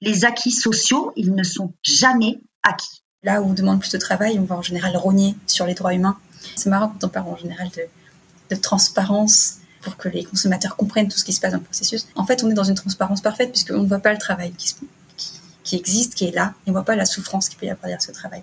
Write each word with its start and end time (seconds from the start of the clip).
les 0.00 0.24
acquis 0.24 0.50
sociaux, 0.50 1.12
ils 1.16 1.34
ne 1.34 1.42
sont 1.42 1.72
jamais 1.82 2.40
acquis. 2.62 3.02
Là 3.22 3.42
où 3.42 3.46
on 3.46 3.54
demande 3.54 3.80
plus 3.80 3.92
de 3.92 3.98
travail, 3.98 4.38
on 4.38 4.44
va 4.44 4.56
en 4.56 4.62
général 4.62 4.96
rogner 4.96 5.34
sur 5.46 5.66
les 5.66 5.74
droits 5.74 5.94
humains. 5.94 6.18
C'est 6.54 6.70
marrant 6.70 6.88
quand 6.88 7.06
on 7.06 7.08
parle 7.08 7.28
en 7.28 7.36
général 7.36 7.68
de, 8.50 8.56
transparence 8.56 9.56
pour 9.82 9.96
que 9.96 10.08
les 10.08 10.24
consommateurs 10.24 10.76
comprennent 10.76 11.08
tout 11.08 11.18
ce 11.18 11.24
qui 11.24 11.32
se 11.32 11.40
passe 11.40 11.52
dans 11.52 11.58
le 11.58 11.64
processus. 11.64 12.06
En 12.14 12.24
fait, 12.24 12.44
on 12.44 12.50
est 12.50 12.54
dans 12.54 12.64
une 12.64 12.74
transparence 12.74 13.20
parfaite 13.20 13.50
puisqu'on 13.50 13.82
ne 13.82 13.88
voit 13.88 13.98
pas 13.98 14.12
le 14.12 14.18
travail 14.18 14.52
qui, 14.52 14.74
qui, 15.64 15.76
existe, 15.76 16.14
qui 16.14 16.26
est 16.26 16.32
là, 16.32 16.54
et 16.66 16.70
on 16.70 16.72
ne 16.72 16.76
voit 16.76 16.84
pas 16.84 16.96
la 16.96 17.06
souffrance 17.06 17.48
qu'il 17.48 17.58
peut 17.58 17.66
y 17.66 17.70
avoir 17.70 17.82
derrière 17.82 18.02
ce 18.02 18.12
travail. 18.12 18.42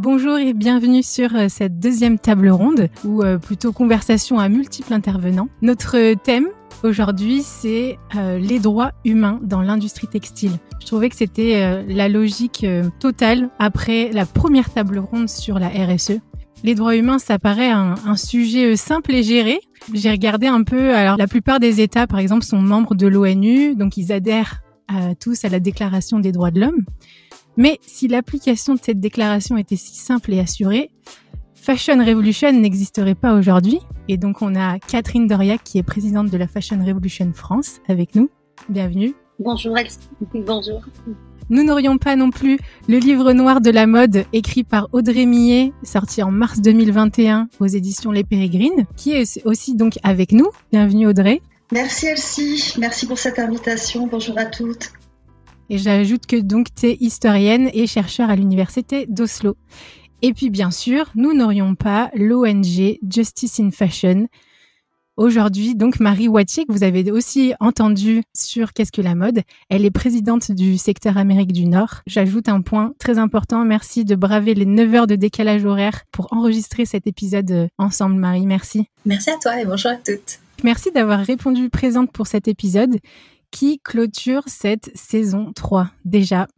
Bonjour 0.00 0.38
et 0.38 0.52
bienvenue 0.54 1.02
sur 1.02 1.34
euh, 1.34 1.46
cette 1.48 1.80
deuxième 1.80 2.20
table 2.20 2.50
ronde, 2.50 2.88
ou 3.04 3.24
euh, 3.24 3.36
plutôt 3.36 3.72
conversation 3.72 4.38
à 4.38 4.48
multiples 4.48 4.94
intervenants. 4.94 5.48
Notre 5.60 6.14
thème 6.14 6.46
aujourd'hui, 6.84 7.42
c'est 7.42 7.98
euh, 8.14 8.38
les 8.38 8.60
droits 8.60 8.92
humains 9.04 9.40
dans 9.42 9.60
l'industrie 9.60 10.06
textile. 10.06 10.52
Je 10.80 10.86
trouvais 10.86 11.08
que 11.08 11.16
c'était 11.16 11.82
la 11.88 12.08
logique 12.08 12.64
totale 13.00 13.50
après 13.58 14.12
la 14.12 14.24
première 14.24 14.72
table 14.72 15.00
ronde 15.00 15.28
sur 15.28 15.58
la 15.58 15.68
RSE. 15.68 16.20
Les 16.62 16.76
droits 16.76 16.94
humains, 16.94 17.18
ça 17.18 17.40
paraît 17.40 17.70
un 17.70 18.16
sujet 18.16 18.76
simple 18.76 19.12
et 19.12 19.24
géré. 19.24 19.58
J'ai 19.92 20.12
regardé 20.12 20.46
un 20.46 20.62
peu, 20.62 20.94
alors 20.94 21.16
la 21.16 21.26
plupart 21.26 21.58
des 21.58 21.80
États, 21.80 22.06
par 22.06 22.20
exemple, 22.20 22.44
sont 22.44 22.62
membres 22.62 22.94
de 22.94 23.08
l'ONU, 23.08 23.74
donc 23.74 23.96
ils 23.96 24.12
adhèrent 24.12 24.62
tous 25.20 25.44
à 25.44 25.48
la 25.48 25.58
Déclaration 25.58 26.20
des 26.20 26.30
droits 26.30 26.52
de 26.52 26.60
l'homme. 26.60 26.84
Mais 27.58 27.80
si 27.84 28.06
l'application 28.06 28.74
de 28.74 28.80
cette 28.80 29.00
déclaration 29.00 29.56
était 29.56 29.74
si 29.74 29.96
simple 29.96 30.32
et 30.32 30.38
assurée, 30.38 30.90
Fashion 31.56 31.98
Revolution 31.98 32.52
n'existerait 32.52 33.16
pas 33.16 33.34
aujourd'hui. 33.34 33.80
Et 34.06 34.16
donc 34.16 34.42
on 34.42 34.54
a 34.54 34.78
Catherine 34.78 35.26
Doriac 35.26 35.64
qui 35.64 35.78
est 35.78 35.82
présidente 35.82 36.30
de 36.30 36.38
la 36.38 36.46
Fashion 36.46 36.78
Revolution 36.82 37.32
France 37.34 37.80
avec 37.88 38.14
nous. 38.14 38.30
Bienvenue. 38.68 39.12
Bonjour 39.40 39.76
Bonjour. 40.46 40.82
Nous 41.50 41.64
n'aurions 41.64 41.98
pas 41.98 42.14
non 42.14 42.30
plus 42.30 42.60
le 42.88 42.98
livre 42.98 43.32
noir 43.32 43.60
de 43.60 43.70
la 43.70 43.88
mode 43.88 44.24
écrit 44.32 44.62
par 44.62 44.88
Audrey 44.92 45.26
Millet, 45.26 45.72
sorti 45.82 46.22
en 46.22 46.30
mars 46.30 46.60
2021 46.60 47.48
aux 47.58 47.66
éditions 47.66 48.12
Les 48.12 48.22
Pérégrines, 48.22 48.86
qui 48.96 49.14
est 49.14 49.44
aussi 49.44 49.74
donc 49.74 49.98
avec 50.04 50.30
nous. 50.30 50.48
Bienvenue 50.70 51.08
Audrey. 51.08 51.42
Merci 51.72 52.06
Elsie, 52.06 52.74
merci 52.78 53.06
pour 53.06 53.18
cette 53.18 53.40
invitation. 53.40 54.06
Bonjour 54.06 54.38
à 54.38 54.46
toutes. 54.46 54.92
Et 55.70 55.78
j'ajoute 55.78 56.26
que 56.26 56.36
donc 56.36 56.68
tu 56.74 56.86
es 56.86 56.96
historienne 57.00 57.70
et 57.72 57.86
chercheur 57.86 58.30
à 58.30 58.36
l'université 58.36 59.06
d'Oslo. 59.06 59.56
Et 60.22 60.32
puis 60.32 60.50
bien 60.50 60.70
sûr, 60.70 61.10
nous 61.14 61.34
n'aurions 61.34 61.74
pas 61.74 62.10
l'ONG 62.14 62.98
Justice 63.08 63.60
in 63.60 63.70
Fashion. 63.70 64.26
Aujourd'hui, 65.16 65.74
donc 65.74 65.98
Marie 65.98 66.28
Wattier, 66.28 66.64
que 66.64 66.72
vous 66.72 66.84
avez 66.84 67.10
aussi 67.10 67.52
entendu 67.58 68.22
sur 68.36 68.72
Qu'est-ce 68.72 68.92
que 68.92 69.02
la 69.02 69.16
mode, 69.16 69.42
elle 69.68 69.84
est 69.84 69.90
présidente 69.90 70.52
du 70.52 70.78
secteur 70.78 71.18
Amérique 71.18 71.52
du 71.52 71.66
Nord. 71.66 72.02
J'ajoute 72.06 72.48
un 72.48 72.60
point 72.60 72.92
très 73.00 73.18
important, 73.18 73.64
merci 73.64 74.04
de 74.04 74.14
braver 74.14 74.54
les 74.54 74.64
9 74.64 74.94
heures 74.94 75.06
de 75.08 75.16
décalage 75.16 75.64
horaire 75.64 76.04
pour 76.12 76.32
enregistrer 76.32 76.84
cet 76.84 77.08
épisode 77.08 77.68
ensemble, 77.78 78.14
Marie. 78.14 78.46
Merci. 78.46 78.86
Merci 79.06 79.30
à 79.30 79.38
toi 79.42 79.60
et 79.60 79.64
bonjour 79.64 79.90
à 79.90 79.96
toutes. 79.96 80.38
Merci 80.62 80.92
d'avoir 80.92 81.18
répondu 81.18 81.68
présente 81.68 82.12
pour 82.12 82.28
cet 82.28 82.46
épisode 82.46 82.98
qui 83.50 83.80
clôture 83.80 84.42
cette 84.46 84.90
saison 84.94 85.52
3 85.52 85.90
déjà. 86.04 86.48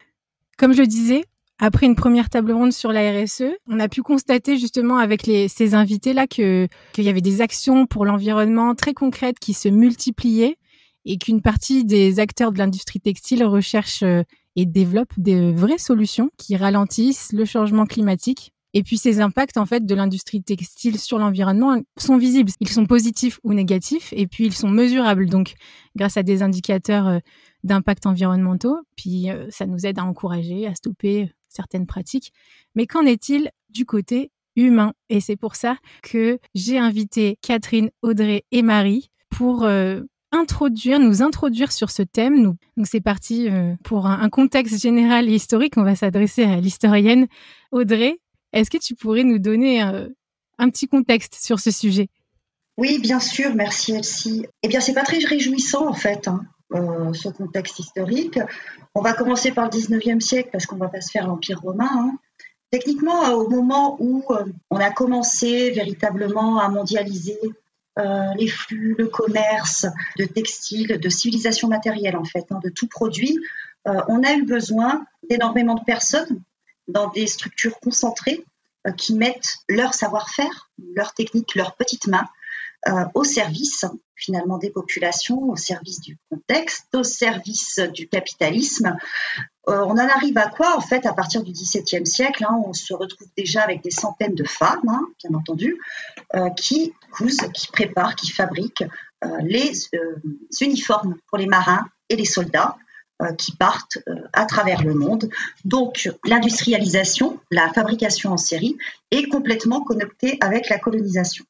Comme 0.59 0.73
je 0.73 0.83
disais, 0.83 1.25
après 1.59 1.87
une 1.87 1.95
première 1.95 2.31
table 2.31 2.53
ronde 2.53 2.73
sur 2.73 2.91
la 2.93 3.13
RSE, 3.13 3.53
on 3.67 3.81
a 3.81 3.89
pu 3.89 4.03
constater 4.03 4.57
justement 4.57 4.97
avec 4.97 5.23
ces 5.23 5.75
invités-là 5.75 6.27
qu'il 6.27 6.69
y 6.99 7.09
avait 7.09 7.21
des 7.21 7.43
actions 7.43 7.87
pour 7.87 8.07
l'environnement 8.07 8.75
très 8.75 8.95
concrètes 8.95 9.39
qui 9.39 9.53
se 9.53 9.69
multipliaient 9.69 10.57
et 11.05 11.19
qu'une 11.19 11.43
partie 11.43 11.85
des 11.85 12.19
acteurs 12.19 12.53
de 12.53 12.59
l'industrie 12.59 13.01
textile 13.01 13.45
recherchent 13.45 14.03
euh, 14.03 14.23
et 14.57 14.67
développent 14.67 15.19
des 15.19 15.53
vraies 15.53 15.79
solutions 15.79 16.31
qui 16.37 16.57
ralentissent 16.57 17.33
le 17.33 17.45
changement 17.45 17.87
climatique 17.87 18.53
et 18.73 18.83
puis 18.83 18.99
ces 18.99 19.21
impacts 19.21 19.57
en 19.57 19.67
fait 19.67 19.85
de 19.85 19.95
l'industrie 19.95 20.43
textile 20.43 20.99
sur 20.99 21.19
l'environnement 21.19 21.81
sont 21.97 22.17
visibles. 22.17 22.51
Ils 22.61 22.69
sont 22.69 22.87
positifs 22.87 23.41
ou 23.43 23.53
négatifs 23.53 24.13
et 24.17 24.27
puis 24.27 24.47
ils 24.47 24.55
sont 24.55 24.69
mesurables. 24.69 25.29
Donc 25.29 25.55
grâce 25.97 26.17
à 26.17 26.23
des 26.23 26.43
indicateurs 26.43 27.09
euh, 27.09 27.19
d'impact 27.65 28.07
environnementaux, 28.07 28.79
puis 28.97 29.31
euh, 29.31 29.47
ça 29.51 29.67
nous 29.67 29.87
aide 29.87 29.99
à 29.99 30.05
encourager, 30.05 30.67
à 30.67 30.75
stopper 30.75 31.33
certaines 31.49 31.87
pratiques. 31.87 32.33
Mais 32.75 32.87
qu'en 32.87 33.05
est-il 33.05 33.51
du 33.71 33.85
côté 33.85 34.31
humain? 34.55 34.93
Et 35.09 35.21
c'est 35.21 35.37
pour 35.37 35.57
ça 35.57 35.77
que 36.03 36.39
j'ai 36.55 36.79
invité 36.79 37.39
Catherine, 37.43 37.91
Audrey 38.03 38.45
et 38.53 38.63
Marie 38.63 39.11
pour 39.31 39.65
euh, 39.65 40.03
introduire, 40.31 41.01
nous 41.01 41.23
introduire 41.23 41.73
sur 41.73 41.91
ce 41.91 42.03
thème. 42.03 42.45
Donc 42.45 42.59
c'est 42.85 43.01
parti 43.01 43.49
pour 43.83 44.07
un, 44.07 44.29
contexte 44.29 44.81
général 44.81 45.29
et 45.29 45.35
historique. 45.35 45.77
On 45.77 45.83
va 45.83 45.97
s'adresser 45.97 46.45
à 46.45 46.61
l'historienne 46.61 47.27
Audrey. 47.73 48.21
Est-ce 48.53 48.71
que 48.71 48.79
tu 48.79 48.95
pourrais 48.95 49.25
nous 49.25 49.39
donner 49.39 49.83
euh, 49.83 50.09
un, 50.59 50.71
petit 50.71 50.89
contexte 50.89 51.35
sur 51.35 51.61
ce 51.61 51.71
sujet? 51.71 52.09
Oui, 52.77 52.99
bien 52.99 53.21
sûr, 53.21 53.55
merci 53.55 53.93
Elsie. 53.93 54.47
Eh 54.63 54.69
bien, 54.69 54.81
c'est 54.81 54.95
pas 54.95 55.05
très 55.05 55.19
réjouissant 55.19 55.89
en 55.89 55.95
fait, 55.95 56.29
hein, 56.29 56.43
euh, 56.75 57.13
ce 57.13 57.29
contexte 57.29 57.79
historique. 57.79 58.39
On 58.95 59.03
va 59.03 59.13
commencer 59.13 59.53
par 59.53 59.67
le 59.67 59.71
19e 59.71 60.21
siècle 60.21 60.49
parce 60.51 60.67
qu'on 60.67 60.77
va 60.77 60.89
pas 60.89 61.01
se 61.01 61.11
faire 61.11 61.27
l'Empire 61.27 61.61
romain. 61.61 61.91
Hein. 61.93 62.19
Techniquement, 62.71 63.25
euh, 63.27 63.35
au 63.35 63.49
moment 63.49 63.97
où 64.01 64.25
on 64.71 64.77
a 64.77 64.91
commencé 64.91 65.71
véritablement 65.71 66.59
à 66.59 66.69
mondialiser 66.69 67.39
les 68.39 68.49
flux, 68.49 68.95
le 68.97 69.09
commerce 69.09 69.85
de 70.17 70.25
textiles, 70.25 70.99
de 70.99 71.09
civilisation 71.11 71.69
matérielle 71.69 72.17
en 72.17 72.25
fait, 72.25 72.47
hein, 72.49 72.59
de 72.65 72.71
tout 72.71 72.87
produit, 72.87 73.39
on 73.85 74.23
a 74.23 74.33
eu 74.33 74.47
besoin 74.47 75.05
d'énormément 75.29 75.75
de 75.75 75.85
personnes 75.85 76.41
dans 76.91 77.09
des 77.09 77.27
structures 77.27 77.79
concentrées 77.81 78.45
euh, 78.45 78.50
qui 78.97 79.15
mettent 79.15 79.59
leur 79.69 79.95
savoir-faire, 79.95 80.71
leur 80.95 81.13
technique, 81.15 81.55
leurs 81.55 81.77
petites 81.77 82.07
mains 82.07 82.27
euh, 82.89 83.05
au 83.15 83.25
service 83.25 83.85
finalement 84.17 84.57
des 84.57 84.71
populations, 84.71 85.51
au 85.51 85.57
service 85.57 86.01
du 86.01 86.19
contexte, 86.31 86.95
au 86.95 87.03
service 87.03 87.79
du 87.93 88.09
capitalisme. 88.09 88.97
Euh, 89.69 89.85
on 89.85 89.93
en 89.93 90.09
arrive 90.09 90.39
à 90.39 90.49
quoi 90.49 90.77
en 90.77 90.81
fait 90.81 91.05
à 91.05 91.13
partir 91.13 91.43
du 91.43 91.53
XVIIe 91.53 92.07
siècle 92.07 92.45
hein, 92.49 92.59
On 92.65 92.73
se 92.73 92.95
retrouve 92.95 93.29
déjà 93.37 93.63
avec 93.63 93.83
des 93.83 93.91
centaines 93.91 94.35
de 94.35 94.45
femmes, 94.45 94.89
hein, 94.89 95.07
bien 95.23 95.39
entendu, 95.39 95.79
qui 96.57 96.95
cousent, 97.13 97.49
qui 97.55 97.67
préparent, 97.69 98.15
qui 98.15 98.31
fabriquent 98.31 98.85
les 99.43 99.73
uniformes 100.61 101.17
pour 101.29 101.37
les 101.37 101.47
marins 101.47 101.87
et 102.09 102.17
les 102.17 102.25
soldats. 102.25 102.77
Euh, 103.23 103.35
qui 103.35 103.55
partent 103.55 103.99
euh, 104.09 104.15
à 104.33 104.47
travers 104.47 104.83
le 104.83 104.95
monde. 104.95 105.29
Donc 105.67 106.11
l'industrialisation, 106.25 107.39
la 107.51 107.71
fabrication 107.71 108.33
en 108.33 108.39
série 108.39 108.79
est 109.11 109.29
complètement 109.29 109.83
connectée 109.83 110.39
avec 110.41 110.71
la 110.71 110.79
colonisation. 110.79 111.45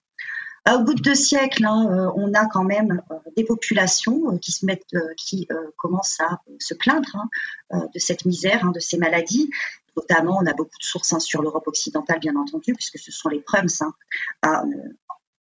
Euh, 0.69 0.79
au 0.79 0.83
bout 0.83 0.95
de 0.95 1.03
deux 1.03 1.15
siècles, 1.15 1.65
hein, 1.65 2.13
on 2.17 2.35
a 2.35 2.47
quand 2.47 2.65
même 2.65 3.03
des 3.37 3.45
populations 3.45 4.37
qui 4.39 4.51
se 4.51 4.67
mettent, 4.67 4.97
qui 5.17 5.47
commencent 5.77 6.19
à 6.19 6.41
se 6.59 6.75
plaindre 6.75 7.29
hein, 7.71 7.87
de 7.95 7.99
cette 8.01 8.25
misère, 8.25 8.65
hein, 8.65 8.73
de 8.73 8.81
ces 8.81 8.99
maladies. 8.99 9.49
notamment, 9.97 10.39
on 10.43 10.47
a 10.47 10.55
beaucoup 10.55 10.79
de 10.81 10.85
sources 10.85 11.17
sur 11.21 11.41
l'Europe 11.41 11.69
occidentale, 11.69 12.19
bien 12.19 12.35
entendu, 12.35 12.73
puisque 12.73 12.99
ce 12.99 13.13
sont 13.13 13.29
les 13.29 13.41
Prums 13.41 13.93
à 14.43 14.65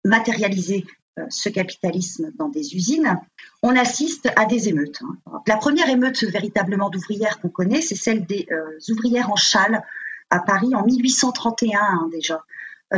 matérialiser 0.04 0.86
ce 1.28 1.48
capitalisme 1.48 2.30
dans 2.38 2.48
des 2.48 2.74
usines, 2.74 3.18
on 3.62 3.76
assiste 3.76 4.28
à 4.36 4.46
des 4.46 4.68
émeutes. 4.68 5.00
La 5.46 5.56
première 5.56 5.88
émeute 5.88 6.22
véritablement 6.24 6.88
d'ouvrières 6.88 7.40
qu'on 7.40 7.48
connaît, 7.48 7.82
c'est 7.82 7.96
celle 7.96 8.24
des 8.26 8.48
ouvrières 8.88 9.30
en 9.30 9.36
châle 9.36 9.82
à 10.30 10.38
Paris 10.38 10.74
en 10.74 10.84
1831 10.84 12.08
déjà. 12.10 12.44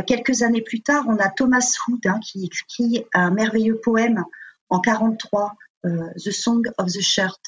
quelques 0.05 0.43
années 0.43 0.61
plus 0.61 0.81
tard, 0.81 1.05
on 1.07 1.17
a 1.17 1.29
Thomas 1.29 1.75
Hood 1.87 2.01
qui 2.21 2.45
écrit 2.45 3.05
un 3.13 3.31
merveilleux 3.31 3.79
poème 3.83 4.23
en 4.69 4.79
43, 4.79 5.55
The 5.83 6.31
Song 6.31 6.71
of 6.77 6.87
the 6.87 7.01
Shirt, 7.01 7.41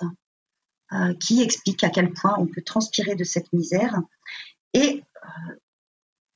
euh, 0.94 1.16
qui 1.16 1.42
explique 1.42 1.84
à 1.84 1.90
quel 1.90 2.14
point 2.14 2.36
on 2.38 2.46
peut 2.46 2.62
transpirer 2.62 3.16
de 3.16 3.24
cette 3.24 3.52
misère. 3.54 4.00
Et 4.74 5.04
euh, 5.24 5.56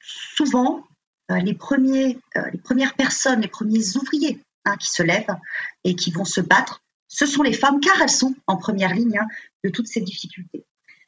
souvent, 0.01 0.79
euh, 0.79 0.88
les, 1.29 1.53
premiers, 1.53 2.19
les 2.51 2.59
premières 2.59 2.95
personnes, 2.95 3.41
les 3.41 3.47
premiers 3.47 3.97
ouvriers 3.97 4.43
hein, 4.65 4.75
qui 4.77 4.87
se 4.87 5.03
lèvent 5.03 5.35
et 5.83 5.95
qui 5.95 6.11
vont 6.11 6.25
se 6.25 6.41
battre, 6.41 6.81
ce 7.07 7.25
sont 7.25 7.43
les 7.43 7.53
femmes, 7.53 7.79
car 7.79 8.01
elles 8.01 8.09
sont 8.09 8.35
en 8.47 8.57
première 8.57 8.93
ligne 8.93 9.17
hein, 9.17 9.27
de 9.63 9.69
toutes 9.69 9.87
ces 9.87 10.01
difficultés. 10.01 10.65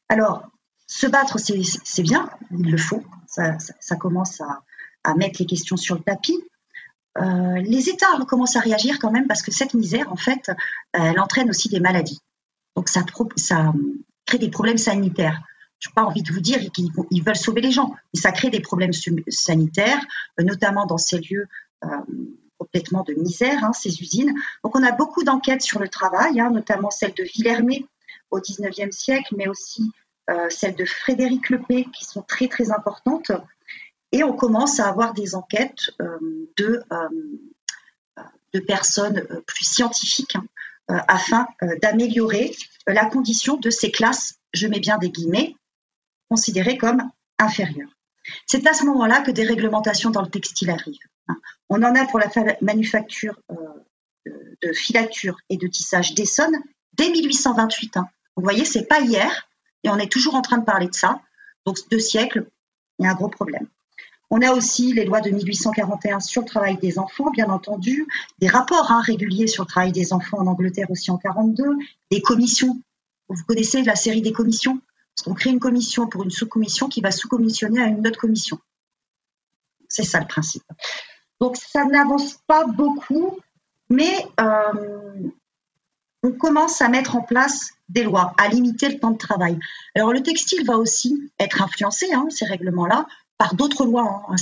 Alors, 0.09 0.43
se 0.87 1.07
battre, 1.07 1.37
c'est 1.39 2.03
bien, 2.03 2.29
il 2.51 2.69
le 2.69 2.77
faut, 2.77 3.03
ça, 3.27 3.95
commence 3.97 4.41
à, 4.41 5.15
mettre 5.15 5.39
les 5.39 5.45
questions 5.45 5.77
sur 5.77 5.95
le 5.95 6.01
tapis. 6.01 6.37
les 7.15 7.89
États 7.89 8.07
commencent 8.27 8.57
à 8.57 8.59
réagir 8.59 8.99
quand 8.99 9.09
même 9.09 9.25
parce 9.25 9.41
que 9.41 9.51
cette 9.51 9.73
misère, 9.73 10.11
en 10.11 10.17
fait, 10.17 10.51
elle 10.91 11.19
entraîne 11.19 11.49
aussi 11.49 11.69
des 11.69 11.79
maladies. 11.79 12.19
Donc 12.75 12.89
ça 12.89 13.05
crée 14.25 14.37
des 14.37 14.49
problèmes 14.49 14.77
sanitaires. 14.77 15.41
Je 15.81 15.89
n'ai 15.89 15.93
pas 15.95 16.03
envie 16.03 16.21
de 16.21 16.31
vous 16.31 16.39
dire 16.39 16.59
qu'ils 16.71 17.23
veulent 17.23 17.35
sauver 17.35 17.59
les 17.59 17.71
gens, 17.71 17.95
mais 18.13 18.19
ça 18.19 18.31
crée 18.31 18.51
des 18.51 18.59
problèmes 18.59 18.93
sanitaires, 18.93 20.01
euh, 20.39 20.43
notamment 20.43 20.85
dans 20.85 20.99
ces 20.99 21.17
lieux 21.17 21.47
euh, 21.83 21.87
complètement 22.59 23.03
de 23.03 23.13
misère, 23.13 23.63
hein, 23.63 23.73
ces 23.73 23.99
usines. 23.99 24.33
Donc 24.63 24.75
on 24.75 24.83
a 24.83 24.91
beaucoup 24.91 25.23
d'enquêtes 25.23 25.63
sur 25.63 25.79
le 25.79 25.89
travail, 25.89 26.39
hein, 26.39 26.51
notamment 26.51 26.91
celle 26.91 27.15
de 27.15 27.23
Villermé 27.23 27.87
au 28.29 28.39
XIXe 28.39 28.95
siècle, 28.95 29.33
mais 29.35 29.47
aussi 29.47 29.91
euh, 30.29 30.47
celle 30.49 30.75
de 30.75 30.85
Frédéric 30.85 31.49
Lepé, 31.49 31.87
qui 31.91 32.05
sont 32.05 32.21
très 32.21 32.47
très 32.47 32.71
importantes. 32.71 33.31
Et 34.11 34.23
on 34.23 34.33
commence 34.33 34.79
à 34.79 34.87
avoir 34.87 35.13
des 35.13 35.35
enquêtes 35.35 35.89
de, 36.57 36.83
de 38.53 38.59
personnes 38.59 39.25
plus 39.47 39.63
scientifiques 39.63 40.35
hein, 40.35 41.01
afin 41.07 41.47
d'améliorer 41.81 42.53
la 42.87 43.05
condition 43.05 43.55
de 43.55 43.69
ces 43.69 43.89
classes, 43.89 44.35
je 44.53 44.67
mets 44.67 44.81
bien 44.81 44.97
des 44.97 45.09
guillemets, 45.09 45.55
considérées 46.31 46.77
comme 46.77 47.03
inférieures. 47.39 47.93
C'est 48.45 48.65
à 48.65 48.73
ce 48.73 48.85
moment-là 48.85 49.19
que 49.19 49.31
des 49.31 49.43
réglementations 49.43 50.11
dans 50.11 50.21
le 50.21 50.29
textile 50.29 50.69
arrivent. 50.69 51.09
Hein. 51.27 51.35
On 51.67 51.83
en 51.83 51.93
a 51.93 52.05
pour 52.05 52.19
la 52.19 52.29
manufacture 52.61 53.37
de 54.25 54.71
filature 54.71 55.35
et 55.49 55.57
de 55.57 55.67
tissage 55.67 56.13
d'Essonne 56.13 56.55
dès 56.93 57.09
1828. 57.09 57.97
Hein. 57.97 58.07
Vous 58.37 58.43
voyez, 58.43 58.63
c'est 58.63 58.87
pas 58.87 59.01
hier, 59.01 59.49
et 59.83 59.89
on 59.89 59.97
est 59.97 60.09
toujours 60.09 60.35
en 60.35 60.41
train 60.41 60.57
de 60.57 60.63
parler 60.63 60.87
de 60.87 60.93
ça. 60.93 61.19
Donc 61.65 61.77
deux 61.89 61.99
siècles, 61.99 62.47
il 62.97 63.05
y 63.05 63.09
a 63.09 63.11
un 63.11 63.15
gros 63.15 63.27
problème. 63.27 63.67
On 64.29 64.41
a 64.41 64.53
aussi 64.53 64.93
les 64.93 65.03
lois 65.03 65.19
de 65.19 65.31
1841 65.31 66.21
sur 66.21 66.43
le 66.43 66.47
travail 66.47 66.77
des 66.77 66.97
enfants, 66.97 67.29
bien 67.31 67.49
entendu, 67.49 68.07
des 68.39 68.47
rapports 68.47 68.89
hein, 68.89 69.01
réguliers 69.01 69.47
sur 69.47 69.63
le 69.63 69.67
travail 69.67 69.91
des 69.91 70.13
enfants 70.13 70.37
en 70.37 70.47
Angleterre 70.47 70.89
aussi 70.91 71.11
en 71.11 71.17
42, 71.17 71.65
des 72.09 72.21
commissions. 72.21 72.79
Vous 73.27 73.43
connaissez 73.43 73.83
la 73.83 73.97
série 73.97 74.21
des 74.21 74.31
commissions? 74.31 74.79
Qu'on 75.23 75.33
crée 75.33 75.49
une 75.49 75.59
commission 75.59 76.07
pour 76.07 76.23
une 76.23 76.31
sous-commission 76.31 76.87
qui 76.87 77.01
va 77.01 77.11
sous-commissionner 77.11 77.81
à 77.81 77.87
une 77.87 78.05
autre 78.05 78.19
commission. 78.19 78.59
C'est 79.87 80.03
ça 80.03 80.19
le 80.19 80.27
principe. 80.27 80.63
Donc 81.39 81.57
ça 81.57 81.85
n'avance 81.85 82.37
pas 82.47 82.65
beaucoup, 82.65 83.37
mais 83.89 84.25
euh, 84.39 85.29
on 86.23 86.31
commence 86.31 86.81
à 86.81 86.87
mettre 86.87 87.15
en 87.15 87.21
place 87.21 87.71
des 87.89 88.03
lois, 88.03 88.33
à 88.37 88.47
limiter 88.47 88.89
le 88.89 88.99
temps 88.99 89.11
de 89.11 89.17
travail. 89.17 89.59
Alors 89.95 90.13
le 90.13 90.23
textile 90.23 90.65
va 90.65 90.77
aussi 90.77 91.31
être 91.39 91.61
influencé, 91.61 92.13
hein, 92.13 92.27
ces 92.29 92.45
règlements-là, 92.45 93.05
par 93.37 93.55
d'autres 93.55 93.85
lois. 93.85 94.23
Hein. 94.29 94.35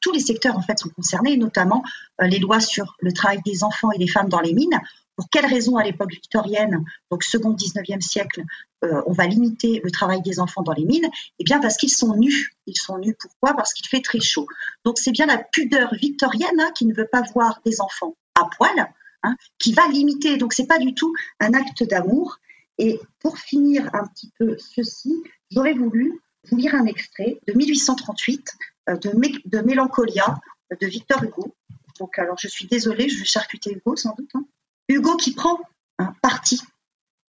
Tous 0.00 0.12
les 0.12 0.20
secteurs 0.20 0.58
en 0.58 0.62
fait 0.62 0.78
sont 0.78 0.88
concernés, 0.88 1.36
notamment 1.36 1.84
euh, 2.20 2.26
les 2.26 2.40
lois 2.40 2.60
sur 2.60 2.96
le 3.00 3.12
travail 3.12 3.40
des 3.46 3.62
enfants 3.62 3.92
et 3.92 3.98
des 3.98 4.08
femmes 4.08 4.28
dans 4.28 4.40
les 4.40 4.54
mines. 4.54 4.80
Pour 5.22 5.30
quelles 5.30 5.46
raisons 5.46 5.76
à 5.76 5.84
l'époque 5.84 6.10
victorienne, 6.10 6.84
donc 7.08 7.22
second 7.22 7.54
19e 7.54 8.00
siècle, 8.00 8.42
euh, 8.82 9.02
on 9.06 9.12
va 9.12 9.24
limiter 9.24 9.80
le 9.84 9.88
travail 9.92 10.20
des 10.20 10.40
enfants 10.40 10.62
dans 10.62 10.72
les 10.72 10.84
mines? 10.84 11.08
Eh 11.38 11.44
bien 11.44 11.60
parce 11.60 11.76
qu'ils 11.76 11.92
sont 11.92 12.16
nus. 12.16 12.56
Ils 12.66 12.76
sont 12.76 12.98
nus 12.98 13.14
pourquoi? 13.16 13.54
Parce 13.54 13.72
qu'il 13.72 13.86
fait 13.86 14.00
très 14.00 14.18
chaud. 14.18 14.48
Donc 14.84 14.98
c'est 14.98 15.12
bien 15.12 15.26
la 15.26 15.38
pudeur 15.38 15.94
victorienne 15.94 16.58
hein, 16.58 16.72
qui 16.74 16.86
ne 16.86 16.92
veut 16.92 17.06
pas 17.06 17.22
voir 17.34 17.60
des 17.64 17.80
enfants 17.80 18.16
à 18.34 18.46
poil, 18.56 18.92
hein, 19.22 19.36
qui 19.60 19.72
va 19.72 19.86
limiter. 19.86 20.38
Donc 20.38 20.54
c'est 20.54 20.66
pas 20.66 20.80
du 20.80 20.92
tout 20.92 21.14
un 21.38 21.54
acte 21.54 21.84
d'amour. 21.84 22.38
Et 22.78 22.98
pour 23.20 23.38
finir 23.38 23.94
un 23.94 24.08
petit 24.08 24.32
peu 24.40 24.56
ceci, 24.58 25.22
j'aurais 25.52 25.74
voulu 25.74 26.20
vous 26.50 26.56
lire 26.56 26.74
un 26.74 26.86
extrait 26.86 27.38
de 27.46 27.52
1838 27.52 28.56
euh, 28.88 28.96
de, 28.96 29.12
de 29.44 29.58
Mélancolia 29.60 30.40
de 30.80 30.86
Victor 30.88 31.22
Hugo. 31.22 31.54
Donc, 32.00 32.18
alors, 32.18 32.38
je 32.40 32.48
suis 32.48 32.66
désolée, 32.66 33.08
je 33.08 33.20
vais 33.20 33.24
charcuter 33.24 33.70
Hugo 33.70 33.94
sans 33.94 34.16
doute. 34.16 34.30
Hein. 34.34 34.44
Hugo 34.92 35.16
qui 35.16 35.34
prend 35.34 35.58
un 35.98 36.14
parti 36.22 36.60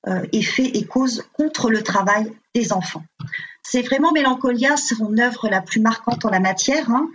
euh, 0.08 0.26
et 0.32 0.42
fait 0.42 0.66
et 0.66 0.84
cause 0.84 1.24
contre 1.32 1.70
le 1.70 1.82
travail 1.82 2.32
des 2.54 2.72
enfants. 2.72 3.04
C'est 3.62 3.82
vraiment 3.82 4.10
Mélancolia, 4.10 4.76
son 4.76 5.16
œuvre 5.18 5.48
la 5.48 5.62
plus 5.62 5.80
marquante 5.80 6.24
en 6.24 6.30
la 6.30 6.40
matière. 6.40 6.90
Hein. 6.90 7.08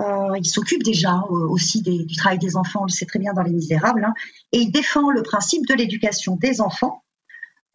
Euh, 0.00 0.36
il 0.36 0.44
s'occupe 0.44 0.82
déjà 0.82 1.22
aussi 1.30 1.80
du 1.80 2.14
travail 2.16 2.38
des 2.38 2.56
enfants, 2.56 2.80
on 2.82 2.86
le 2.86 2.90
sait 2.90 3.06
très 3.06 3.18
bien 3.18 3.32
dans 3.32 3.42
Les 3.42 3.52
Misérables, 3.52 4.04
hein. 4.04 4.12
et 4.52 4.58
il 4.58 4.72
défend 4.72 5.10
le 5.10 5.22
principe 5.22 5.66
de 5.66 5.74
l'éducation 5.74 6.36
des 6.36 6.60
enfants 6.60 7.02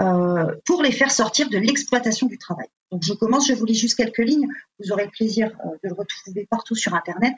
euh, 0.02 0.54
pour 0.66 0.84
les 0.84 0.92
faire 0.92 1.12
sortir 1.12 1.50
de 1.50 1.58
l'exploitation 1.58 2.28
du 2.28 2.38
travail. 2.38 2.68
Donc 2.92 3.04
je 3.04 3.14
commence, 3.14 3.48
je 3.48 3.54
vous 3.54 3.66
lis 3.66 3.76
juste 3.76 3.96
quelques 3.96 4.20
lignes, 4.20 4.48
vous 4.80 4.92
aurez 4.92 5.06
le 5.06 5.12
plaisir 5.12 5.50
de 5.84 5.90
le 5.90 5.94
retrouver 5.94 6.46
partout 6.50 6.76
sur 6.76 6.94
Internet. 6.94 7.38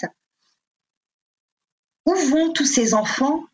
Où 2.05 2.13
vont 2.13 2.51
tous 2.51 2.65
ces 2.65 2.93
enfants 2.93 3.45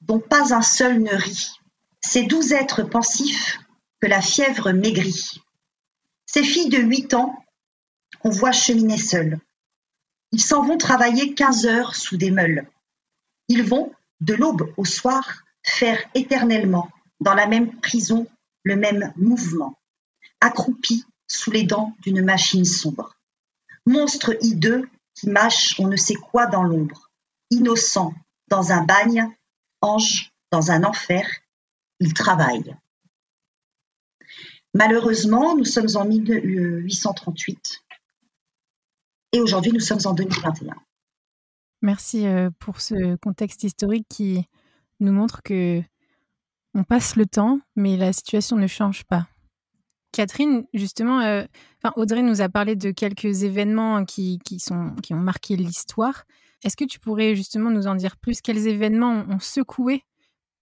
dont 0.00 0.20
pas 0.20 0.54
un 0.54 0.62
seul 0.62 1.00
ne 1.00 1.14
rit 1.14 1.52
Ces 2.00 2.24
doux 2.24 2.52
êtres 2.52 2.82
pensifs 2.82 3.60
que 4.00 4.06
la 4.06 4.20
fièvre 4.20 4.72
maigrit 4.72 5.40
Ces 6.26 6.42
filles 6.42 6.68
de 6.68 6.78
huit 6.78 7.14
ans 7.14 7.44
qu'on 8.20 8.30
voit 8.30 8.52
cheminer 8.52 8.98
seules. 8.98 9.38
Ils 10.32 10.42
s'en 10.42 10.62
vont 10.62 10.78
travailler 10.78 11.34
quinze 11.34 11.66
heures 11.66 11.94
sous 11.94 12.16
des 12.16 12.30
meules. 12.30 12.66
Ils 13.48 13.64
vont, 13.64 13.92
de 14.20 14.34
l'aube 14.34 14.72
au 14.76 14.84
soir, 14.84 15.42
faire 15.62 15.98
éternellement, 16.14 16.90
dans 17.20 17.34
la 17.34 17.46
même 17.46 17.80
prison 17.80 18.26
le 18.62 18.76
même 18.76 19.12
mouvement, 19.16 19.78
accroupi 20.40 21.04
sous 21.26 21.50
les 21.50 21.64
dents 21.64 21.94
d'une 22.02 22.22
machine 22.22 22.64
sombre. 22.64 23.16
Monstre 23.86 24.36
hideux 24.40 24.88
qui 25.14 25.28
mâche 25.28 25.74
on 25.78 25.88
ne 25.88 25.96
sait 25.96 26.14
quoi 26.14 26.46
dans 26.46 26.62
l'ombre, 26.62 27.10
innocent 27.50 28.14
dans 28.48 28.72
un 28.72 28.84
bagne, 28.84 29.28
ange 29.82 30.32
dans 30.50 30.70
un 30.70 30.84
enfer, 30.84 31.26
il 32.00 32.14
travaille. 32.14 32.76
Malheureusement, 34.74 35.56
nous 35.56 35.64
sommes 35.64 35.96
en 35.96 36.04
1838 36.04 37.80
et 39.32 39.40
aujourd'hui 39.40 39.72
nous 39.72 39.80
sommes 39.80 40.00
en 40.04 40.14
2021. 40.14 40.74
Merci 41.82 42.26
euh, 42.26 42.50
pour 42.58 42.80
ce 42.80 43.16
contexte 43.16 43.64
historique 43.64 44.06
qui 44.08 44.46
nous 45.00 45.12
montre 45.12 45.42
que 45.42 45.82
on 46.74 46.84
passe 46.84 47.16
le 47.16 47.26
temps, 47.26 47.60
mais 47.74 47.96
la 47.96 48.12
situation 48.12 48.56
ne 48.56 48.68
change 48.68 49.04
pas. 49.04 49.26
Catherine, 50.12 50.66
justement, 50.74 51.20
euh, 51.20 51.44
Audrey 51.96 52.22
nous 52.22 52.40
a 52.40 52.48
parlé 52.48 52.76
de 52.76 52.90
quelques 52.90 53.42
événements 53.42 54.04
qui, 54.04 54.40
sont, 54.58 54.94
qui 55.02 55.14
ont 55.14 55.20
marqué 55.20 55.56
l'histoire. 55.56 56.24
Est-ce 56.64 56.76
que 56.76 56.84
tu 56.84 56.98
pourrais 57.00 57.34
justement 57.34 57.70
nous 57.70 57.86
en 57.86 57.94
dire 57.94 58.16
plus? 58.16 58.40
Quels 58.40 58.66
événements 58.66 59.24
ont 59.28 59.38
secoué 59.38 60.02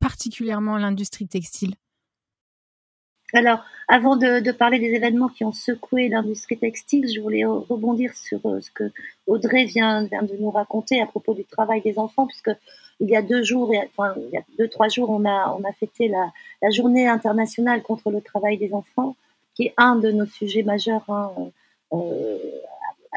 particulièrement 0.00 0.78
l'industrie 0.78 1.26
textile? 1.26 1.74
Alors, 3.34 3.62
avant 3.88 4.16
de, 4.16 4.52
parler 4.52 4.78
des 4.78 4.94
événements 4.94 5.28
qui 5.28 5.44
ont 5.44 5.52
secoué 5.52 6.08
l'industrie 6.08 6.56
textile, 6.56 7.06
je 7.14 7.20
voulais 7.20 7.44
rebondir 7.44 8.14
sur 8.14 8.40
euh, 8.46 8.60
ce 8.60 8.70
que 8.70 8.90
Audrey 9.26 9.64
vient, 9.64 10.02
de 10.02 10.40
nous 10.40 10.50
raconter 10.50 11.00
à 11.02 11.06
propos 11.06 11.34
du 11.34 11.44
travail 11.44 11.82
des 11.82 11.98
enfants, 11.98 12.26
puisque 12.26 12.50
il 13.00 13.10
y 13.10 13.16
a 13.16 13.22
deux 13.22 13.42
jours, 13.42 13.70
enfin, 13.86 14.14
il 14.16 14.30
y 14.30 14.38
a 14.38 14.42
deux, 14.58 14.68
trois 14.68 14.88
jours, 14.88 15.10
on 15.10 15.26
a, 15.26 15.54
on 15.58 15.72
fêté 15.72 16.08
la, 16.08 16.32
la, 16.62 16.70
journée 16.70 17.06
internationale 17.06 17.82
contre 17.82 18.10
le 18.10 18.22
travail 18.22 18.56
des 18.56 18.72
enfants, 18.72 19.14
qui 19.54 19.64
est 19.64 19.74
un 19.76 19.96
de 19.96 20.10
nos 20.10 20.26
sujets 20.26 20.62
majeurs, 20.62 21.04
hein, 21.08 21.30
euh, 21.92 22.38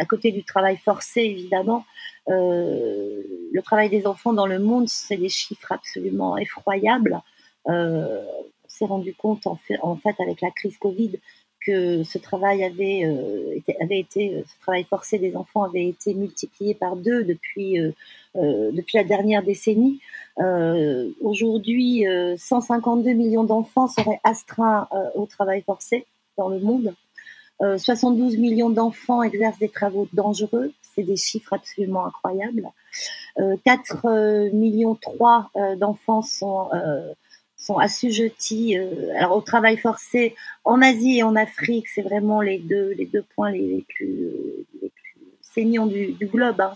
à 0.01 0.05
côté 0.05 0.31
du 0.31 0.43
travail 0.43 0.77
forcé, 0.77 1.21
évidemment. 1.21 1.85
Euh, 2.27 3.21
le 3.51 3.61
travail 3.61 3.89
des 3.89 4.07
enfants 4.07 4.33
dans 4.33 4.47
le 4.47 4.57
monde, 4.57 4.87
c'est 4.89 5.17
des 5.17 5.29
chiffres 5.29 5.71
absolument 5.71 6.37
effroyables. 6.37 7.21
Euh, 7.69 8.23
on 8.65 8.67
s'est 8.67 8.85
rendu 8.85 9.13
compte, 9.13 9.45
en 9.45 9.57
fait, 9.57 10.15
avec 10.19 10.41
la 10.41 10.49
crise 10.49 10.77
Covid, 10.79 11.11
que 11.63 12.01
ce 12.01 12.17
travail 12.17 12.63
avait, 12.63 13.03
avait 13.79 13.99
été, 13.99 14.43
ce 14.47 14.59
travail 14.61 14.83
forcé 14.85 15.19
des 15.19 15.35
enfants 15.35 15.61
avait 15.61 15.85
été 15.85 16.15
multiplié 16.15 16.73
par 16.73 16.95
deux 16.95 17.23
depuis 17.23 17.77
la 18.33 19.03
dernière 19.03 19.43
décennie. 19.43 19.99
Aujourd'hui, 21.21 22.05
152 22.35 23.11
millions 23.11 23.43
d'enfants 23.43 23.87
seraient 23.87 24.19
astreints 24.23 24.87
au 25.13 25.27
travail 25.27 25.61
forcé 25.61 26.07
dans 26.37 26.49
le 26.49 26.59
monde. 26.59 26.95
72 27.61 28.37
millions 28.37 28.69
d'enfants 28.69 29.23
exercent 29.23 29.59
des 29.59 29.69
travaux 29.69 30.07
dangereux. 30.13 30.73
C'est 30.81 31.03
des 31.03 31.15
chiffres 31.15 31.53
absolument 31.53 32.05
incroyables. 32.05 32.67
4 33.37 34.49
millions 34.53 34.95
3 34.95 35.51
d'enfants 35.77 36.21
sont 36.21 36.69
sont 37.61 37.77
assujettis 37.77 38.77
euh, 38.77 39.15
alors 39.15 39.37
au 39.37 39.41
travail 39.41 39.77
forcé 39.77 40.35
en 40.65 40.81
Asie 40.81 41.19
et 41.19 41.23
en 41.23 41.35
Afrique, 41.35 41.87
c'est 41.87 42.01
vraiment 42.01 42.41
les 42.41 42.57
deux 42.57 42.93
les 42.93 43.05
deux 43.05 43.23
points 43.35 43.51
les, 43.51 43.85
plus 43.87 44.31
saignants 45.41 45.85
du, 45.85 46.15
globe. 46.21 46.59
Hein, 46.59 46.73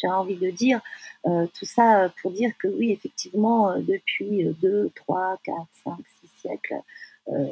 j'ai 0.00 0.08
envie 0.08 0.36
de 0.36 0.50
dire 0.50 0.80
euh, 1.26 1.46
tout 1.58 1.64
ça 1.64 2.12
pour 2.22 2.30
dire 2.30 2.52
que 2.58 2.68
oui, 2.68 2.92
effectivement, 2.92 3.72
euh, 3.72 3.78
depuis 3.80 4.44
2, 4.62 4.90
3, 4.94 5.38
4, 5.42 5.56
5, 5.84 5.94
6 6.22 6.30
siècles, 6.40 6.74
euh, 6.74 6.78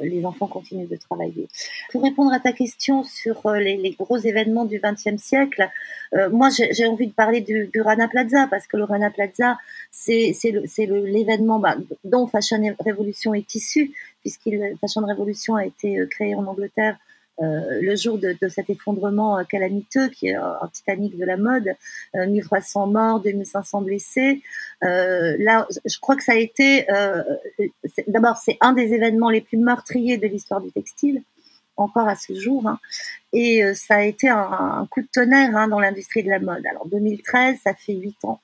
les 0.01 0.25
enfants 0.25 0.47
continuent 0.47 0.87
de 0.87 0.95
travailler. 0.95 1.47
Pour 1.91 2.03
répondre 2.03 2.33
à 2.33 2.39
ta 2.39 2.51
question 2.51 3.03
sur 3.03 3.45
euh, 3.45 3.59
les, 3.59 3.95
gros 3.99 4.17
événements 4.17 4.65
du 4.65 4.81
XXe 4.83 5.21
siècle, 5.21 5.69
euh, 6.13 6.29
moi 6.29 6.49
j'ai 6.49 6.87
envie 6.87 7.07
de 7.07 7.13
parler 7.13 7.41
du, 7.41 7.69
Rana 7.79 8.07
Plaza 8.07 8.47
parce 8.47 8.67
que 8.67 8.77
le 8.77 8.83
Rana 8.83 9.09
Plaza 9.09 9.57
c'est 9.91 10.33
l'événement 10.85 11.59
bah, 11.59 11.75
dont 12.03 12.27
Fashion 12.27 12.61
Revolution 12.79 13.33
est 13.33 13.53
issu 13.55 13.91
puisque 14.21 14.49
Fashion 14.81 15.01
Revolution 15.05 15.55
a 15.55 15.65
été 15.65 15.99
créé 16.09 16.35
en 16.35 16.45
Angleterre 16.45 16.97
euh, 17.41 17.79
le 17.81 17.95
jour 17.95 18.17
de, 18.17 18.35
cet 18.49 18.69
effondrement 18.69 19.37
euh, 19.37 19.43
calamiteux 19.43 20.09
qui 20.09 20.29
est 20.29 20.35
un 20.35 20.67
Titanic 20.71 21.17
de 21.17 21.25
la 21.25 21.37
mode, 21.37 21.75
1300 22.15 22.87
euh, 22.87 22.91
morts, 22.91 23.19
2500 23.21 23.81
blessés. 23.81 24.41
là, 24.81 25.67
je 25.85 25.99
crois 25.99 26.15
que 26.15 26.23
ça 26.23 26.33
a 26.33 26.35
été, 26.35 26.85
d'abord, 28.07 28.37
c'est 28.37 28.57
un 28.61 28.73
des 28.73 28.93
événements 28.93 29.29
les 29.29 29.41
plus 29.41 29.57
meurtriers 29.57 30.17
de 30.17 30.27
l'histoire 30.27 30.61
du 30.61 30.71
textile 30.71 31.21
encore 31.79 32.07
à 32.07 32.15
ce 32.15 32.33
jour. 32.33 32.67
Hein. 32.67 32.79
Et 33.33 33.61
ça 33.75 33.97
a 33.97 34.01
été 34.01 34.29
un, 34.29 34.87
coup 34.89 35.01
de 35.01 35.07
tonnerre 35.13 35.55
hein, 35.55 35.67
dans 35.67 35.79
l'industrie 35.79 36.23
de 36.23 36.29
la 36.29 36.39
mode. 36.39 36.65
Alors 36.65 36.87
2013, 36.87 37.59
ça 37.63 37.75
fait 37.75 37.93
huit 37.93 38.17
ans. 38.23 38.41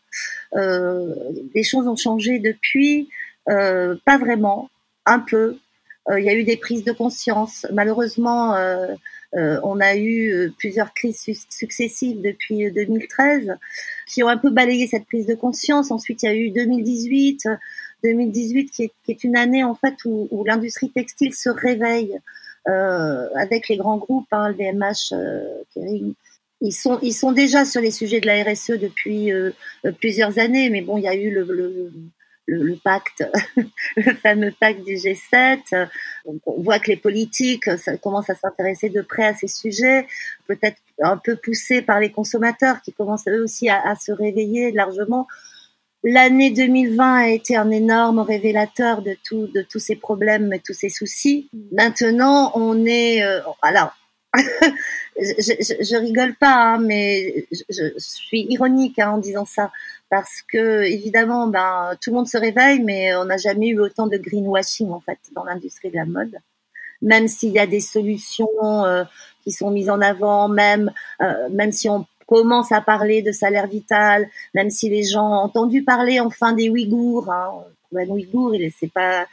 Euh, 0.56 1.14
les 1.54 1.64
choses 1.64 1.88
ont 1.88 1.96
changé 1.96 2.40
depuis, 2.40 3.10
euh, 3.50 3.96
pas 4.06 4.18
vraiment, 4.18 4.70
un 5.06 5.20
peu. 5.20 5.58
Euh, 6.10 6.20
il 6.20 6.26
y 6.26 6.30
a 6.30 6.34
eu 6.34 6.44
des 6.44 6.58
prises 6.58 6.84
de 6.84 6.92
conscience. 6.92 7.66
Malheureusement, 7.72 8.56
euh, 8.56 8.88
euh, 9.36 9.60
on 9.64 9.80
a 9.80 9.96
eu 9.96 10.52
plusieurs 10.58 10.94
crises 10.94 11.22
successives 11.50 12.22
depuis 12.22 12.72
2013 12.72 13.58
qui 14.08 14.24
ont 14.24 14.28
un 14.28 14.38
peu 14.38 14.50
balayé 14.50 14.88
cette 14.88 15.06
prise 15.06 15.26
de 15.26 15.36
conscience. 15.36 15.92
Ensuite, 15.92 16.24
il 16.24 16.26
y 16.26 16.30
a 16.30 16.36
eu 16.36 16.52
2018, 16.52 17.48
2018 18.04 18.72
qui 18.72 18.92
est, 19.08 19.24
une 19.24 19.38
année 19.38 19.64
en 19.64 19.76
fait 19.76 19.96
où, 20.06 20.44
l'industrie 20.46 20.92
textile 20.92 21.34
se 21.34 21.50
réveille 21.50 22.20
avec 22.66 23.68
les 23.70 23.78
grands 23.78 23.98
groupes, 23.98 24.28
hein, 24.32 24.50
le 24.50 24.56
VMH, 24.56 25.14
Kering. 25.74 26.14
Ils 26.62 26.72
sont, 26.72 26.98
ils 27.02 27.14
sont 27.14 27.34
déjà 27.34 27.66
sur 27.66 27.82
les 27.82 27.92
sujets 27.92 28.22
de 28.22 28.28
la 28.28 28.42
RSE 28.44 28.80
depuis 28.80 29.32
plusieurs 30.00 30.38
années, 30.40 30.70
mais 30.70 30.82
bon, 30.82 30.98
il 30.98 31.04
y 31.04 31.08
a 31.08 31.16
eu 31.16 31.32
le 31.32 31.44
le, 32.46 32.76
pacte, 32.76 33.24
le 33.96 34.14
fameux 34.16 34.54
pacte 34.60 34.84
du 34.84 34.94
G7. 34.96 35.88
On, 36.26 36.62
voit 36.62 36.80
que 36.80 36.92
les 36.92 36.98
politiques 36.98 37.70
commencent 38.02 38.30
à 38.30 38.36
s'intéresser 38.36 38.90
de 38.90 39.02
près 39.02 39.26
à 39.26 39.34
ces 39.34 39.48
sujets, 39.48 40.08
peut-être 40.48 40.78
un 41.02 41.18
peu 41.18 41.36
poussés 41.36 41.82
par 41.82 42.00
les 42.00 42.12
consommateurs 42.12 42.82
qui 42.82 42.94
commencent 42.94 43.28
eux 43.28 43.44
aussi 43.44 43.70
à, 43.70 43.96
se 43.96 44.12
réveiller 44.12 44.72
largement. 44.72 45.28
L'année 46.04 46.52
2020 46.52 47.16
a 47.16 47.30
été 47.30 47.56
un 47.56 47.72
énorme 47.72 48.20
révélateur 48.20 49.02
de 49.02 49.16
tout, 49.24 49.48
de 49.48 49.62
tous 49.62 49.80
ces 49.80 49.96
problèmes, 49.96 50.52
et 50.52 50.60
tous 50.60 50.74
ces 50.74 50.90
soucis. 50.90 51.50
Maintenant, 51.72 52.52
on 52.56 52.86
est, 52.86 53.24
euh, 53.24 53.40
alors, 53.62 53.96
je, 54.36 55.96
rigole 56.00 56.36
pas, 56.36 56.74
hein, 56.74 56.80
mais 56.80 57.46
je, 57.52 57.94
suis 57.98 58.48
ironique 58.50 59.00
hein, 59.00 59.12
en 59.12 59.18
disant 59.18 59.46
ça 59.46 59.72
parce 60.10 60.42
que 60.42 60.84
évidemment, 60.84 61.48
ben, 61.48 61.96
tout 62.02 62.12
le 62.12 62.18
monde 62.18 62.28
se 62.28 62.38
réveille, 62.38 62.82
mais 62.82 63.16
on 63.16 63.26
n'a 63.26 63.38
jamais 63.38 63.70
eu 63.70 63.80
autant 63.80 64.08
de 64.08 64.18
greenwashing 64.18 64.92
en 64.92 65.00
fait 65.00 65.20
dans 65.36 65.44
l'industrie 65.44 65.90
de 65.90 65.96
la 65.96 66.06
mode. 66.06 66.36
Même 67.02 67.28
s'il 67.28 67.52
y 67.52 67.60
a 67.60 67.68
des 67.68 67.80
solutions 67.80 68.48
euh, 68.62 69.04
qui 69.44 69.52
sont 69.52 69.72
mises 69.72 69.90
en 69.90 70.02
avant, 70.02 70.48
même 70.48 70.92
euh, 71.22 71.50
même 71.50 71.72
si 71.72 71.90
on 71.90 72.06
commence 72.28 72.72
à 72.72 72.82
parler 72.82 73.22
de 73.22 73.32
salaire 73.32 73.68
vital, 73.68 74.30
même 74.54 74.70
si 74.70 74.90
les 74.90 75.04
gens 75.04 75.28
ont 75.28 75.44
entendu 75.44 75.84
parler 75.84 76.20
enfin 76.20 76.54
des 76.54 76.70
Ouïghours. 76.70 77.32
Hein, 77.32 77.52
problème 77.90 78.12
Ouïghour, 78.12 78.56
il 78.56 78.72
n'est 78.82 78.90
pas, 78.90 79.28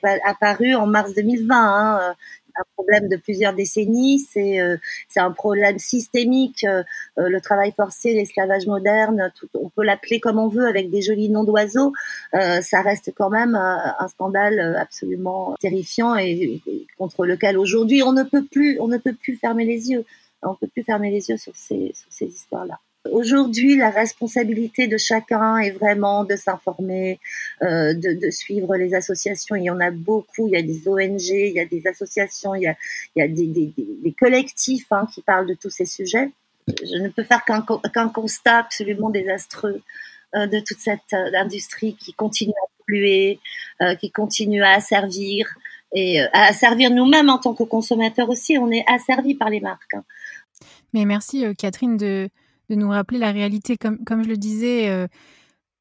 pas 0.00 0.16
apparu 0.24 0.74
en 0.74 0.86
mars 0.86 1.14
2020. 1.14 1.56
Hein, 1.56 2.14
un 2.58 2.64
problème 2.74 3.08
de 3.08 3.16
plusieurs 3.16 3.52
décennies, 3.52 4.18
c'est 4.18 4.60
euh, 4.60 4.76
c'est 5.08 5.20
un 5.20 5.32
problème 5.32 5.78
systémique. 5.78 6.64
Euh, 6.64 6.82
euh, 7.18 7.28
le 7.28 7.40
travail 7.40 7.72
forcé, 7.76 8.14
l'esclavage 8.14 8.66
moderne, 8.66 9.32
tout, 9.38 9.48
on 9.54 9.68
peut 9.68 9.84
l'appeler 9.84 10.20
comme 10.20 10.38
on 10.38 10.48
veut 10.48 10.66
avec 10.66 10.90
des 10.90 11.02
jolis 11.02 11.28
noms 11.28 11.44
d'oiseaux, 11.44 11.92
ça 12.32 12.82
reste 12.82 13.12
quand 13.16 13.30
même 13.30 13.54
un 13.54 14.08
scandale 14.08 14.76
absolument 14.78 15.54
terrifiant 15.60 16.16
et, 16.16 16.60
contre 16.98 17.26
lequel 17.26 17.58
aujourd'hui 17.58 18.02
on 18.02 18.12
ne 18.12 18.22
peut 18.22 18.44
plus 18.44 18.78
on 18.80 18.88
ne 18.88 18.98
peut 18.98 19.14
plus 19.14 19.36
fermer 19.36 19.64
les 19.64 19.90
yeux. 19.90 20.04
On 20.42 20.50
ne 20.50 20.56
peut 20.56 20.68
plus 20.68 20.84
fermer 20.84 21.10
les 21.10 21.28
yeux 21.28 21.38
sur 21.38 21.56
ces, 21.56 21.92
sur 21.94 22.08
ces 22.10 22.26
histoires-là. 22.26 22.78
Aujourd'hui, 23.12 23.76
la 23.76 23.90
responsabilité 23.90 24.86
de 24.86 24.96
chacun 24.96 25.58
est 25.58 25.70
vraiment 25.70 26.24
de 26.24 26.36
s'informer, 26.36 27.20
euh, 27.62 27.94
de, 27.94 28.30
suivre 28.30 28.76
les 28.76 28.94
associations. 28.94 29.56
Il 29.56 29.64
y 29.64 29.70
en 29.70 29.80
a 29.80 29.90
beaucoup. 29.90 30.48
Il 30.48 30.52
y 30.52 30.56
a 30.56 30.62
des 30.62 30.88
ONG, 30.88 31.28
il 31.28 31.52
y 31.52 31.60
a 31.60 31.66
des 31.66 31.86
associations, 31.86 32.54
il 32.54 32.62
y 32.62 33.22
a, 33.22 33.28
des, 33.28 34.14
collectifs 34.18 34.86
hein, 34.90 35.06
qui 35.12 35.22
parlent 35.22 35.46
de 35.46 35.54
tous 35.54 35.70
ces 35.70 35.86
sujets. 35.86 36.30
Je 36.68 36.98
ne 37.02 37.08
peux 37.08 37.22
faire 37.22 37.44
qu'un 37.44 38.08
constat 38.08 38.58
absolument 38.58 39.10
désastreux 39.10 39.82
euh, 40.34 40.46
de 40.46 40.58
toute 40.60 40.78
cette 40.78 41.12
euh, 41.12 41.30
industrie 41.36 41.96
qui 41.96 42.12
continue 42.12 42.52
à 42.52 42.68
polluer, 42.78 43.40
qui 44.00 44.12
continue 44.12 44.62
à 44.62 44.74
asservir 44.74 45.48
et 45.92 46.20
à 46.20 46.44
asservir 46.48 46.90
nous-mêmes 46.90 47.30
en 47.30 47.38
tant 47.38 47.52
que 47.52 47.64
consommateurs 47.64 48.28
aussi. 48.28 48.58
On 48.58 48.70
est 48.70 48.84
asservis 48.86 49.34
par 49.34 49.50
les 49.50 49.60
marques. 49.60 49.94
Hein. 49.94 50.04
Mais 50.92 51.04
merci 51.04 51.44
Catherine 51.58 51.96
de 51.96 52.30
de 52.70 52.74
nous 52.74 52.88
rappeler 52.88 53.18
la 53.18 53.32
réalité. 53.32 53.76
Comme, 53.76 54.02
comme 54.04 54.22
je 54.22 54.28
le 54.28 54.36
disais 54.36 54.88
euh, 54.88 55.06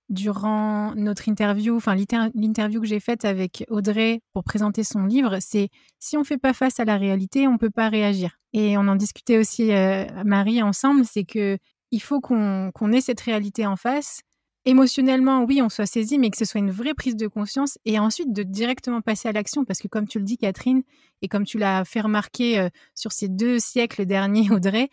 durant 0.10 0.94
notre 0.96 1.28
interview, 1.28 1.76
enfin 1.76 1.96
l'interview 1.96 2.82
que 2.82 2.88
j'ai 2.88 3.00
faite 3.00 3.26
avec 3.26 3.66
Audrey 3.70 4.22
pour 4.34 4.44
présenter 4.44 4.84
son 4.84 5.06
livre, 5.06 5.38
c'est 5.40 5.70
si 6.00 6.16
on 6.18 6.22
ne 6.22 6.26
fait 6.26 6.38
pas 6.38 6.54
face 6.54 6.80
à 6.80 6.86
la 6.86 6.98
réalité, 6.98 7.48
on 7.48 7.54
ne 7.54 7.58
peut 7.58 7.72
pas 7.72 7.90
réagir. 7.90 8.38
Et 8.54 8.78
on 8.78 8.88
en 8.88 8.96
discutait 8.96 9.38
aussi, 9.38 9.74
euh, 9.74 10.06
Marie, 10.24 10.62
ensemble, 10.62 11.06
c'est 11.06 11.26
que 11.26 11.58
il 11.92 12.02
faut 12.02 12.20
qu'on 12.20 12.92
ait 12.92 13.02
cette 13.02 13.22
réalité 13.22 13.66
en 13.66 13.76
face. 13.76 14.22
Émotionnellement, 14.66 15.44
oui, 15.44 15.62
on 15.62 15.70
soit 15.70 15.86
saisi, 15.86 16.18
mais 16.18 16.32
que 16.32 16.38
ce 16.38 16.46
soit 16.46 16.60
une 16.60 16.72
vraie 16.72 16.96
prise 16.96 17.16
de 17.16 17.28
conscience 17.28 17.78
et 17.86 18.00
ensuite 18.00 18.34
de 18.34 18.42
directement 18.42 19.02
passer 19.02 19.30
à 19.30 19.32
l'action. 19.32 19.64
Parce 19.64 19.80
que 19.80 19.88
comme 19.88 20.08
tu 20.08 20.18
le 20.18 20.26
dis, 20.26 20.38
Catherine, 20.38 20.82
et 21.22 21.28
comme 21.28 21.46
tu 21.46 21.60
l'as 21.60 21.86
fait 21.86 22.02
remarquer 22.02 22.60
euh, 22.60 22.70
sur 22.96 23.12
ces 23.12 23.30
deux 23.30 23.60
siècles 23.60 24.06
derniers, 24.06 24.50
Audrey, 24.52 24.90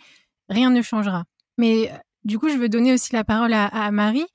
rien 0.48 0.70
ne 0.70 0.82
changera. 0.82 1.24
Mais 1.58 1.90
du 2.24 2.38
coup, 2.38 2.48
je 2.48 2.56
veux 2.56 2.68
donner 2.68 2.92
aussi 2.92 3.12
la 3.12 3.24
parole 3.24 3.52
à, 3.52 3.90
Marie. 3.90 4.26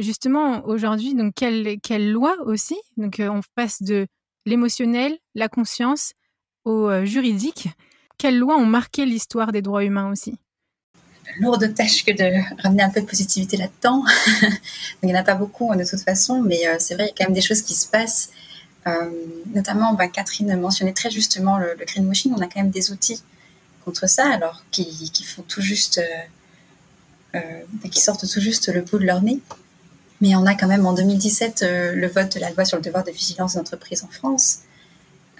Justement, 0.00 0.64
aujourd'hui, 0.66 1.14
donc 1.14 1.34
quelle, 1.34 1.78
quelle 1.82 2.16
aussi? 2.44 2.76
Donc, 2.96 3.20
on 3.20 3.40
passe 3.54 3.82
de 3.82 4.06
l'émotionnel, 4.46 5.16
la 5.34 5.48
conscience, 5.48 6.12
au 6.64 7.04
juridique. 7.04 7.68
Quelles 8.18 8.38
lois 8.38 8.56
ont 8.56 8.66
marqué 8.66 9.06
l'histoire 9.06 9.52
des 9.52 9.62
droits 9.62 9.84
humains 9.84 10.10
aussi? 10.10 10.38
Lourde 11.38 11.72
tâche 11.74 12.04
que 12.04 12.12
de 12.12 12.62
ramener 12.62 12.82
un 12.82 12.90
peu 12.90 13.00
de 13.00 13.06
positivité 13.06 13.56
là-dedans. 13.56 14.04
il 15.02 15.06
n'y 15.06 15.14
en 15.14 15.20
a 15.20 15.22
pas 15.22 15.36
beaucoup 15.36 15.74
de 15.74 15.84
toute 15.84 16.00
façon, 16.00 16.42
mais 16.42 16.60
c'est 16.78 16.94
vrai, 16.94 17.04
il 17.04 17.06
y 17.06 17.10
a 17.10 17.14
quand 17.16 17.24
même 17.24 17.34
des 17.34 17.40
choses 17.40 17.62
qui 17.62 17.74
se 17.74 17.88
passent. 17.88 18.30
notamment, 19.54 19.94
ben, 19.94 20.08
Catherine 20.08 20.54
mentionnait 20.60 20.92
très 20.92 21.10
justement 21.10 21.58
le, 21.58 21.76
greenwashing. 21.86 22.32
On 22.36 22.40
a 22.40 22.46
quand 22.46 22.60
même 22.60 22.70
des 22.70 22.90
outils 22.90 23.22
contre 23.84 24.08
ça, 24.08 24.28
alors 24.30 24.64
qui, 24.70 25.10
qui 25.12 25.24
font 25.24 25.42
tout 25.42 25.62
juste 25.62 26.00
qui 27.90 28.00
sortent 28.00 28.28
tout 28.28 28.40
juste 28.40 28.68
le 28.72 28.82
bout 28.82 28.98
de 28.98 29.04
leur 29.04 29.22
nez. 29.22 29.40
Mais 30.20 30.36
on 30.36 30.44
a 30.46 30.54
quand 30.54 30.66
même 30.66 30.86
en 30.86 30.92
2017 30.92 31.62
euh, 31.62 31.92
le 31.94 32.06
vote 32.06 32.34
de 32.34 32.40
la 32.40 32.50
loi 32.50 32.64
sur 32.64 32.76
le 32.76 32.82
devoir 32.82 33.04
de 33.04 33.10
vigilance 33.10 33.54
des 33.54 33.60
entreprises 33.60 34.04
en 34.04 34.08
France, 34.08 34.58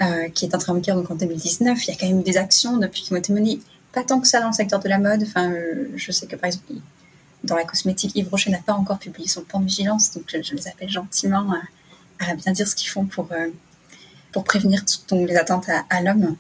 euh, 0.01 0.29
qui 0.31 0.47
est 0.47 0.55
entré 0.55 0.73
en 0.73 0.75
vigueur 0.75 0.97
donc 0.97 1.11
en 1.11 1.15
2019. 1.15 1.87
Il 1.87 1.91
y 1.91 1.95
a 1.95 1.97
quand 1.99 2.07
même 2.07 2.23
des 2.23 2.39
actions 2.39 2.79
depuis 2.79 3.03
qui 3.03 3.13
ont 3.13 3.17
été 3.17 3.33
menées, 3.33 3.61
pas 3.93 4.03
tant 4.03 4.21
que 4.21 4.27
ça 4.27 4.41
dans 4.41 4.49
le 4.49 4.55
secteur 4.55 4.81
de 4.81 4.89
la 4.89 4.99
mode. 4.99 5.23
Enfin, 5.23 5.53
je 5.95 6.13
sais 6.13 6.27
que 6.27 6.37
par 6.37 6.47
exemple, 6.47 6.73
dans 7.45 7.57
la 7.57 7.65
cosmétique, 7.65 8.13
Yves 8.15 8.29
Rocher 8.31 8.51
n'a 8.51 8.59
pas 8.59 8.73
encore 8.73 8.99
publié 8.99 9.29
son 9.29 9.43
plan 9.43 9.61
de 9.61 9.67
vigilance, 9.67 10.13
donc 10.13 10.25
je, 10.29 10.55
les 10.55 10.69
appelle 10.69 10.91
gentiment 10.91 11.53
à, 12.21 12.35
bien 12.35 12.53
dire 12.53 12.67
ce 12.67 12.75
qu'ils 12.75 12.91
font 12.91 13.05
pour, 13.05 13.29
pour 14.33 14.45
prévenir 14.45 14.83
les 15.11 15.37
attentes 15.37 15.69
à, 15.69 16.03
l'homme. 16.03 16.37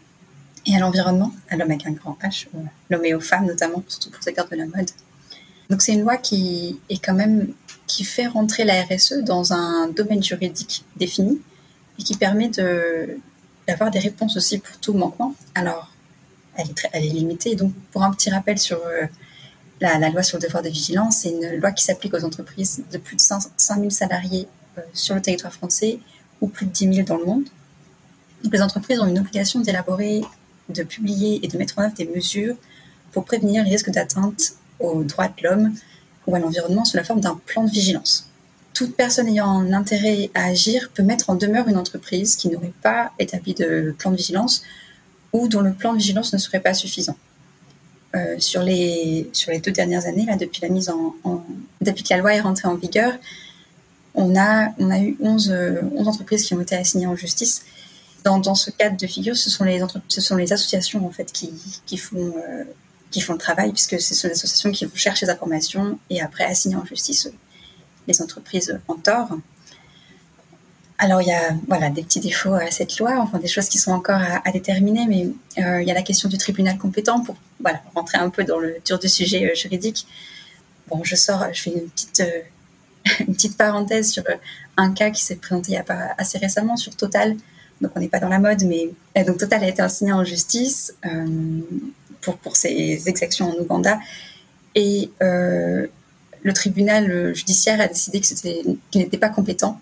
et 0.66 0.76
à 0.76 0.78
l'environnement, 0.78 1.33
à 1.49 1.57
l'homme 1.57 1.71
avec 1.71 1.87
un 1.87 1.92
grand 1.92 2.19
H, 2.23 2.49
l'homme 2.90 3.04
et 3.04 3.14
aux 3.14 3.21
femmes 3.21 3.47
notamment, 3.47 3.83
surtout 3.88 4.11
pour 4.11 4.23
ces 4.23 4.33
gardes 4.35 4.50
de 4.50 4.57
la 4.57 4.66
mode. 4.66 4.90
Donc 5.71 5.83
c'est 5.83 5.93
une 5.93 6.03
loi 6.03 6.17
qui 6.17 6.81
est 6.89 7.03
quand 7.03 7.15
même 7.15 7.53
qui 7.87 8.05
fait 8.05 8.27
rentrer 8.27 8.65
la 8.65 8.83
RSE 8.83 9.19
dans 9.25 9.53
un 9.53 9.89
domaine 9.89 10.23
juridique 10.23 10.85
défini 10.97 11.41
et 11.99 12.03
qui 12.03 12.17
permet 12.17 12.50
d'avoir 13.67 13.91
des 13.91 13.99
réponses 13.99 14.37
aussi 14.37 14.59
pour 14.59 14.77
tout 14.79 14.93
manquement. 14.93 15.35
Alors, 15.55 15.91
elle 16.57 16.71
est, 16.71 16.75
très, 16.75 16.89
elle 16.93 17.05
est 17.05 17.11
limitée. 17.11 17.55
Donc, 17.55 17.73
pour 17.93 18.03
un 18.03 18.12
petit 18.12 18.31
rappel 18.31 18.59
sur 18.59 18.79
euh, 18.79 19.07
la, 19.81 19.99
loi 20.11 20.23
sur 20.23 20.39
le 20.39 20.43
devoir 20.43 20.62
de 20.62 20.69
vigilance, 20.69 21.19
c'est 21.19 21.31
une 21.31 21.57
loi 21.61 21.73
qui 21.73 21.85
s'applique 21.85 22.15
aux 22.15 22.25
entreprises 22.25 22.83
de 22.93 22.99
plus 22.99 23.17
de 23.17 23.21
5, 23.21 23.50
000 23.59 23.91
salariés 23.91 24.47
euh, 24.79 24.83
sur 24.93 25.15
le 25.15 25.23
territoire 25.23 25.53
français 25.53 25.99
ou 26.41 26.49
plus 26.49 26.67
de 26.67 26.73
10 26.73 26.95
000 26.95 27.07
dans 27.07 27.17
le 27.17 27.25
monde. 27.25 27.45
Donc, 28.45 28.53
les 28.53 28.62
entreprises 28.62 29.00
ont 29.00 29.07
une 29.07 29.19
obligation 29.19 29.61
d'élaborer, 29.61 30.23
de 30.69 30.83
publier 30.83 31.45
et 31.45 31.49
de 31.49 31.59
mettre 31.59 31.79
en 31.79 31.83
œuvre 31.83 31.95
des 31.95 32.07
mesures 32.07 32.57
pour 33.12 33.25
prévenir 33.25 33.65
les 33.65 33.71
risques 33.71 33.91
d'atteinte 33.91 34.55
aux 34.81 35.05
droits 35.05 35.29
de 35.29 35.43
l'homme 35.43 35.75
ou 36.27 36.35
à 36.35 36.39
l'environnement 36.39 36.85
sous 36.85 36.97
la 36.97 37.05
forme 37.05 37.21
d'un 37.21 37.41
plan 37.47 37.65
de 37.65 37.71
vigilance. 37.71 38.29
Toute 38.75 38.97
personne 38.97 39.29
ayant 39.29 39.49
un 39.49 39.73
intérêt 39.73 40.31
à 40.35 40.47
agir 40.47 40.91
peut 40.95 41.03
mettre 41.03 41.31
en 41.31 41.35
demeure 41.35 41.69
une 41.69 41.77
entreprise 41.77 42.37
qui 42.37 42.49
n'aurait 42.49 42.73
pas 42.83 43.13
établi 43.19 43.55
de 43.55 43.95
plan 43.99 44.11
de 44.11 44.17
vigilance 44.17 44.63
ou 45.33 45.49
dont 45.49 45.61
le 45.61 45.73
plan 45.73 45.93
de 45.93 45.99
vigilance 45.99 46.33
ne 46.33 46.39
serait 46.39 46.61
pas 46.61 46.75
suffisant. 46.75 47.17
Euh, 48.17 48.37
sur, 48.41 48.63
les, 48.63 49.31
sur 49.33 49.53
les 49.53 49.61
deux 49.61 49.71
dernières 49.71 50.07
années, 50.07 50.27
là, 50.27 50.37
depuis 50.37 50.63
la 50.63 50.69
mise 50.69 50.91
en, 50.91 51.15
depuis 51.81 52.03
que 52.03 52.09
la 52.11 52.17
loi 52.17 52.35
est 52.35 52.41
rentrée 52.41 52.67
en 52.67 52.75
vigueur, 52.75 53.13
on 54.15 54.37
a, 54.37 54.73
on 54.79 54.91
a 54.91 54.99
eu 54.99 55.17
11, 55.21 55.55
11 55.95 56.09
entreprises 56.09 56.45
qui 56.45 56.55
ont 56.55 56.61
été 56.61 56.75
assignées 56.75 57.07
en 57.07 57.15
justice. 57.15 57.63
Dans, 58.25 58.39
dans, 58.39 58.57
ce 58.57 58.71
cadre 58.71 58.97
de 58.97 59.07
figure, 59.07 59.37
ce 59.37 59.49
sont 59.49 59.63
les, 59.65 59.81
ce 60.09 60.21
sont 60.21 60.37
les 60.37 60.53
associations 60.53 61.07
en 61.07 61.11
fait 61.11 61.31
qui, 61.33 61.53
qui 61.87 61.97
font, 61.97 62.35
euh, 62.37 62.65
qui 63.11 63.21
font 63.21 63.33
le 63.33 63.38
travail, 63.38 63.73
puisque 63.73 64.00
ce 64.00 64.14
sont 64.14 64.29
les 64.29 64.35
associations 64.35 64.71
qui 64.71 64.85
vont 64.85 64.95
chercher 64.95 65.26
les 65.26 65.33
informations 65.33 65.99
et 66.11 66.21
après 66.21 66.45
assigner 66.45 66.76
en 66.76 66.85
justice 66.85 67.29
les 68.07 68.23
entreprises 68.23 68.79
en 68.88 68.95
tort. 68.95 69.31
Alors 70.99 71.23
il 71.23 71.29
y 71.29 71.33
a 71.33 71.55
voilà 71.67 71.88
des 71.88 72.02
petits 72.02 72.21
défauts 72.21 72.52
à 72.52 72.71
cette 72.71 72.99
loi, 72.99 73.19
enfin 73.21 73.38
des 73.38 73.49
choses 73.49 73.69
qui 73.71 73.79
sont 73.79 73.93
encore 73.93 74.21
à, 74.21 74.50
déterminer, 74.52 75.07
mais 75.09 75.29
euh, 75.62 75.81
il 75.81 75.88
y 75.88 75.90
a 75.90 75.95
la 75.95 76.02
question 76.02 76.29
du 76.29 76.37
tribunal 76.37 76.76
compétent 76.76 77.21
pour 77.21 77.37
voilà 77.59 77.81
rentrer 77.95 78.19
un 78.19 78.29
peu 78.29 78.45
dans 78.45 78.59
le 78.59 78.76
dur 78.85 78.99
du 78.99 79.09
sujet 79.09 79.50
euh, 79.50 79.55
juridique. 79.55 80.07
Bon, 80.88 81.02
je 81.02 81.17
sors, 81.17 81.47
je 81.55 81.62
fais 81.62 81.71
une 81.71 81.88
petite 81.88 82.21
euh, 82.21 82.40
une 83.26 83.35
petite 83.35 83.57
parenthèse 83.57 84.11
sur 84.11 84.25
un 84.76 84.93
cas 84.93 85.09
qui 85.09 85.25
s'est 85.25 85.37
présenté 85.37 85.81
assez 86.19 86.37
récemment 86.37 86.76
sur 86.76 86.95
Total. 86.95 87.35
Donc 87.81 87.93
on 87.97 88.00
n'est 88.00 88.09
pas 88.09 88.21
dans 88.21 88.29
la 88.29 88.38
mode, 88.38 88.64
mais 88.64 88.90
donc 89.25 89.38
Total 89.38 89.64
a 89.64 89.69
été 89.69 89.81
assigné 89.81 90.12
en 90.12 90.23
justice 90.23 90.93
pour 92.21 92.37
pour 92.37 92.57
ses 92.57 93.09
exactions 93.09 93.50
en 93.50 93.55
Ouganda 93.61 93.99
et 94.75 95.11
le 95.21 96.53
tribunal 96.55 97.35
judiciaire 97.35 97.81
a 97.81 97.89
décidé 97.89 98.21
qu'il 98.21 98.79
n'était 98.95 99.19
pas 99.19 99.29
compétent 99.29 99.81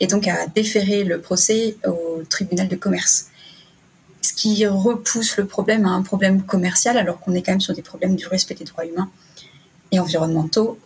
et 0.00 0.06
donc 0.06 0.28
a 0.28 0.46
déféré 0.46 1.04
le 1.04 1.20
procès 1.20 1.76
au 1.86 2.22
tribunal 2.28 2.68
de 2.68 2.76
commerce. 2.76 3.26
Ce 4.20 4.32
qui 4.32 4.66
repousse 4.66 5.36
le 5.36 5.46
problème 5.46 5.86
à 5.86 5.90
un 5.90 6.02
problème 6.02 6.42
commercial 6.42 6.98
alors 6.98 7.20
qu'on 7.20 7.34
est 7.34 7.42
quand 7.42 7.52
même 7.52 7.60
sur 7.60 7.74
des 7.74 7.82
problèmes 7.82 8.16
du 8.16 8.26
respect 8.26 8.54
des 8.54 8.64
droits 8.64 8.84
humains 8.84 9.10
et 9.92 10.00
environnementaux. 10.00 10.78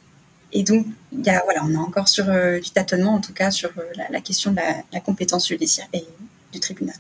Et 0.53 0.63
donc, 0.63 0.87
y 1.13 1.31
a, 1.31 1.43
voilà, 1.45 1.63
on 1.65 1.73
est 1.73 1.77
encore 1.77 2.09
sur 2.09 2.29
euh, 2.29 2.59
du 2.59 2.71
tâtonnement, 2.71 3.15
en 3.15 3.21
tout 3.21 3.33
cas, 3.33 3.51
sur 3.51 3.71
euh, 3.79 3.83
la, 4.11 4.21
question 4.21 4.51
de 4.51 4.59
la, 4.93 5.01
compétence 5.01 5.49
judiciaire 5.49 5.87
et 5.93 6.05
du 6.53 6.59
tribunal. 6.61 6.97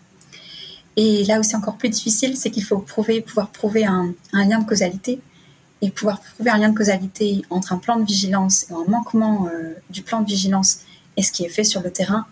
Et 0.97 1.25
là 1.25 1.39
où 1.39 1.43
c'est 1.43 1.57
encore 1.57 1.77
plus 1.77 1.89
difficile, 1.89 2.37
c'est 2.37 2.51
qu'il 2.51 2.65
faut 2.65 2.79
pouvoir 2.79 3.49
prouver 3.51 3.85
un, 3.85 4.15
lien 4.33 4.59
de 4.59 4.67
causalité 4.67 5.21
et 5.83 5.91
pouvoir 5.91 6.21
prouver 6.21 6.51
un 6.51 6.59
lien 6.59 6.69
de 6.71 6.77
causalité 6.77 7.43
entre 7.49 7.73
un 7.73 7.79
plan 7.79 7.97
de 7.99 8.05
vigilance 8.05 8.67
et 8.71 8.75
un 8.75 8.85
manquement 8.89 9.47
euh, 9.47 9.75
du 9.89 10.03
plan 10.03 10.21
de 10.21 10.27
vigilance 10.27 10.81
et 11.17 11.23
ce 11.23 11.33
qui 11.33 11.45
est 11.45 11.49
fait 11.49 11.65
sur 11.65 11.83
le 11.83 11.91
terrain, 11.91 12.27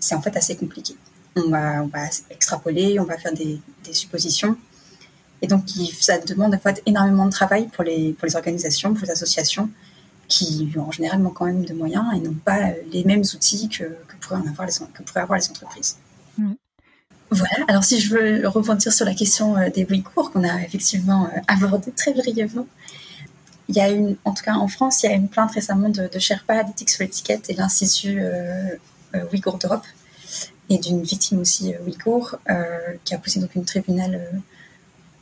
c'est 0.00 0.14
en 0.14 0.22
fait 0.22 0.36
assez 0.36 0.56
compliqué. 0.56 0.96
On 1.36 1.50
va, 1.50 1.84
extrapoler, 2.30 2.98
on 2.98 3.04
va 3.04 3.16
faire 3.16 3.32
des, 3.32 3.60
suppositions. 3.92 4.56
Et 5.40 5.46
donc, 5.46 5.64
ça 6.00 6.18
demande 6.18 6.58
énormément 6.84 7.26
de 7.26 7.30
travail 7.30 7.68
pour 7.68 7.84
les, 7.84 8.16
organisations, 8.34 8.92
pour 8.92 9.04
les 9.04 9.12
associations, 9.12 9.70
qui 10.26 10.68
en 10.76 10.90
général 10.90 11.20
manquent 11.20 11.34
quand 11.34 11.46
même 11.46 11.64
de 11.64 11.72
moyens 11.74 12.04
et 12.14 12.20
n'ont 12.20 12.34
pas 12.34 12.72
les 12.92 13.04
mêmes 13.04 13.22
outils 13.22 13.68
que, 13.68 13.84
pourraient, 14.20 14.40
avoir 14.46 14.66
les, 14.66 14.74
que 14.92 15.02
pourraient 15.02 15.20
avoir 15.20 15.38
les 15.38 15.48
entreprises. 15.48 15.96
Voilà, 17.30 17.64
alors 17.68 17.84
si 17.84 18.00
je 18.00 18.14
veux 18.14 18.48
rebondir 18.48 18.92
sur 18.92 19.04
la 19.04 19.14
question 19.14 19.56
euh, 19.56 19.68
des 19.68 19.84
Ouïghours 19.84 20.32
qu'on 20.32 20.44
a 20.44 20.62
effectivement 20.62 21.26
euh, 21.26 21.40
abordé 21.46 21.90
très 21.92 22.14
brièvement, 22.14 22.66
il 23.68 23.76
y 23.76 23.80
a 23.80 23.88
une, 23.90 24.16
en 24.24 24.32
tout 24.32 24.42
cas 24.42 24.54
en 24.54 24.68
France, 24.68 25.02
il 25.02 25.10
y 25.10 25.12
a 25.12 25.14
une 25.14 25.28
plainte 25.28 25.52
récemment 25.52 25.90
de, 25.90 26.08
Sherpa 26.18 26.64
d'éthique 26.64 26.90
sur 26.90 27.02
l'étiquette 27.02 27.50
et 27.50 27.54
l'Institut 27.54 28.20
euh, 28.20 28.70
euh, 29.14 29.24
Ouïghour 29.30 29.58
d'Europe 29.58 29.84
et 30.70 30.78
d'une 30.78 31.02
victime 31.02 31.40
aussi 31.40 31.74
euh, 31.74 31.78
ouïghour 31.86 32.36
qui 33.04 33.14
a 33.14 33.18
poussé 33.18 33.40
donc 33.40 33.54
une 33.54 33.64
tribunal 33.64 34.42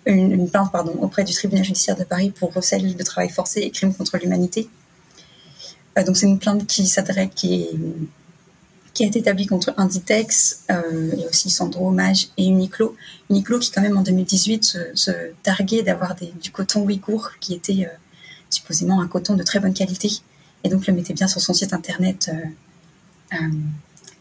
une, 0.07 0.49
plainte 0.49 0.71
pardon, 0.71 0.93
auprès 1.01 1.25
du 1.25 1.33
tribunal 1.33 1.65
judiciaire 1.65 1.97
de 1.97 2.05
Paris 2.05 2.31
pour 2.31 2.53
recel 2.53 2.95
de 2.95 3.03
travail 3.03 3.29
forcé 3.29 3.61
et 3.61 3.71
crimes 3.71 3.95
contre 3.95 4.19
l'humanité. 4.19 4.69
donc 6.05 6.17
c'est 6.17 6.27
une 6.27 6.39
plainte 6.39 6.67
qui 6.67 6.87
s'adresse, 6.87 7.31
qui, 7.35 7.69
qui 8.97 9.05
a 9.05 9.07
été 9.07 9.19
établie 9.19 9.47
contre 9.47 9.75
Inditex 9.77 10.65
et 10.71 11.27
aussi 11.29 11.51
Sandro 11.51 11.89
Hommage 11.89 12.29
et 12.39 12.47
Uniqlo. 12.47 12.97
Uniqlo 13.29 13.59
qui 13.59 13.71
quand 13.71 13.83
même 13.83 13.97
en 13.99 14.03
2018 14.03 14.65
se, 14.65 14.79
se 14.95 15.11
targuait 15.43 15.83
d'avoir 15.83 16.17
du 16.43 16.51
coton 16.51 16.83
ouïghour 16.83 17.33
qui 17.39 17.53
était 17.55 17.87
supposément 18.51 19.01
un 19.01 19.09
coton 19.09 19.35
de 19.35 19.43
très 19.43 19.61
bonne 19.61 19.75
qualité, 19.75 20.11
et 20.65 20.69
donc 20.69 20.87
le 20.87 20.93
mettait 20.93 21.15
bien 21.15 21.29
sur 21.29 21.41
son 21.41 21.55
site 21.55 21.73
internet 21.73 22.31
euh, 22.33 23.35
euh, 23.35 23.37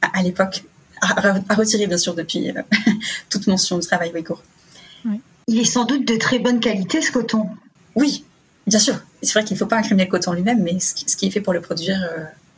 à, 0.02 0.22
l'époque, 0.24 0.64
à, 1.02 1.56
retirer 1.56 1.88
bien 1.88 1.98
sûr 1.98 2.14
depuis 2.16 2.50
euh, 2.50 2.62
toute 3.30 3.48
mention 3.48 3.78
de 3.78 3.84
travail 3.84 4.12
ouïghour. 4.14 4.42
Il 5.48 5.60
est 5.60 5.66
sans 5.66 5.86
doute 5.86 6.08
de 6.08 6.16
très 6.16 6.40
bonne 6.40 6.60
qualité 6.60 7.02
ce 7.02 7.12
coton. 7.12 7.48
Oui, 7.94 8.26
bien 8.66 8.80
sûr. 8.80 8.96
C'est 9.22 9.34
vrai 9.34 9.44
qu'il 9.44 9.56
ne 9.56 9.60
faut 9.60 9.68
pas 9.68 9.78
incriminer 9.78 10.06
le 10.06 10.12
coton 10.12 10.34
lui-même, 10.34 10.64
mais 10.64 10.80
ce 10.80 10.94
qui, 10.94 11.28
est 11.28 11.30
fait 11.30 11.42
pour 11.42 11.54
le 11.54 11.62
produire 11.62 12.04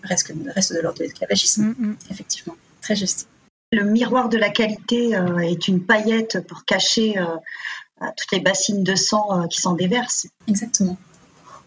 reste, 0.04 0.34
reste 0.54 0.74
de 0.74 0.80
l'ordre 0.80 1.00
de 1.00 1.04
l'esclavagisme. 1.04 1.64
Mm, 1.78 1.88
mm. 1.88 1.98
Effectivement, 2.12 2.56
très 2.82 2.96
juste. 2.96 3.28
Le 3.72 3.84
miroir 3.84 4.30
de 4.30 4.38
la 4.38 4.50
qualité 4.50 5.12
est 5.44 5.68
une 5.68 5.84
paillette 5.84 6.40
pour 6.48 6.64
cacher 6.64 7.16
toutes 8.00 8.32
les 8.32 8.40
bassines 8.40 8.82
de 8.82 8.96
sang 8.96 9.46
qui 9.50 9.60
s'en 9.60 9.74
déversent. 9.74 10.28
Exactement. 10.48 10.98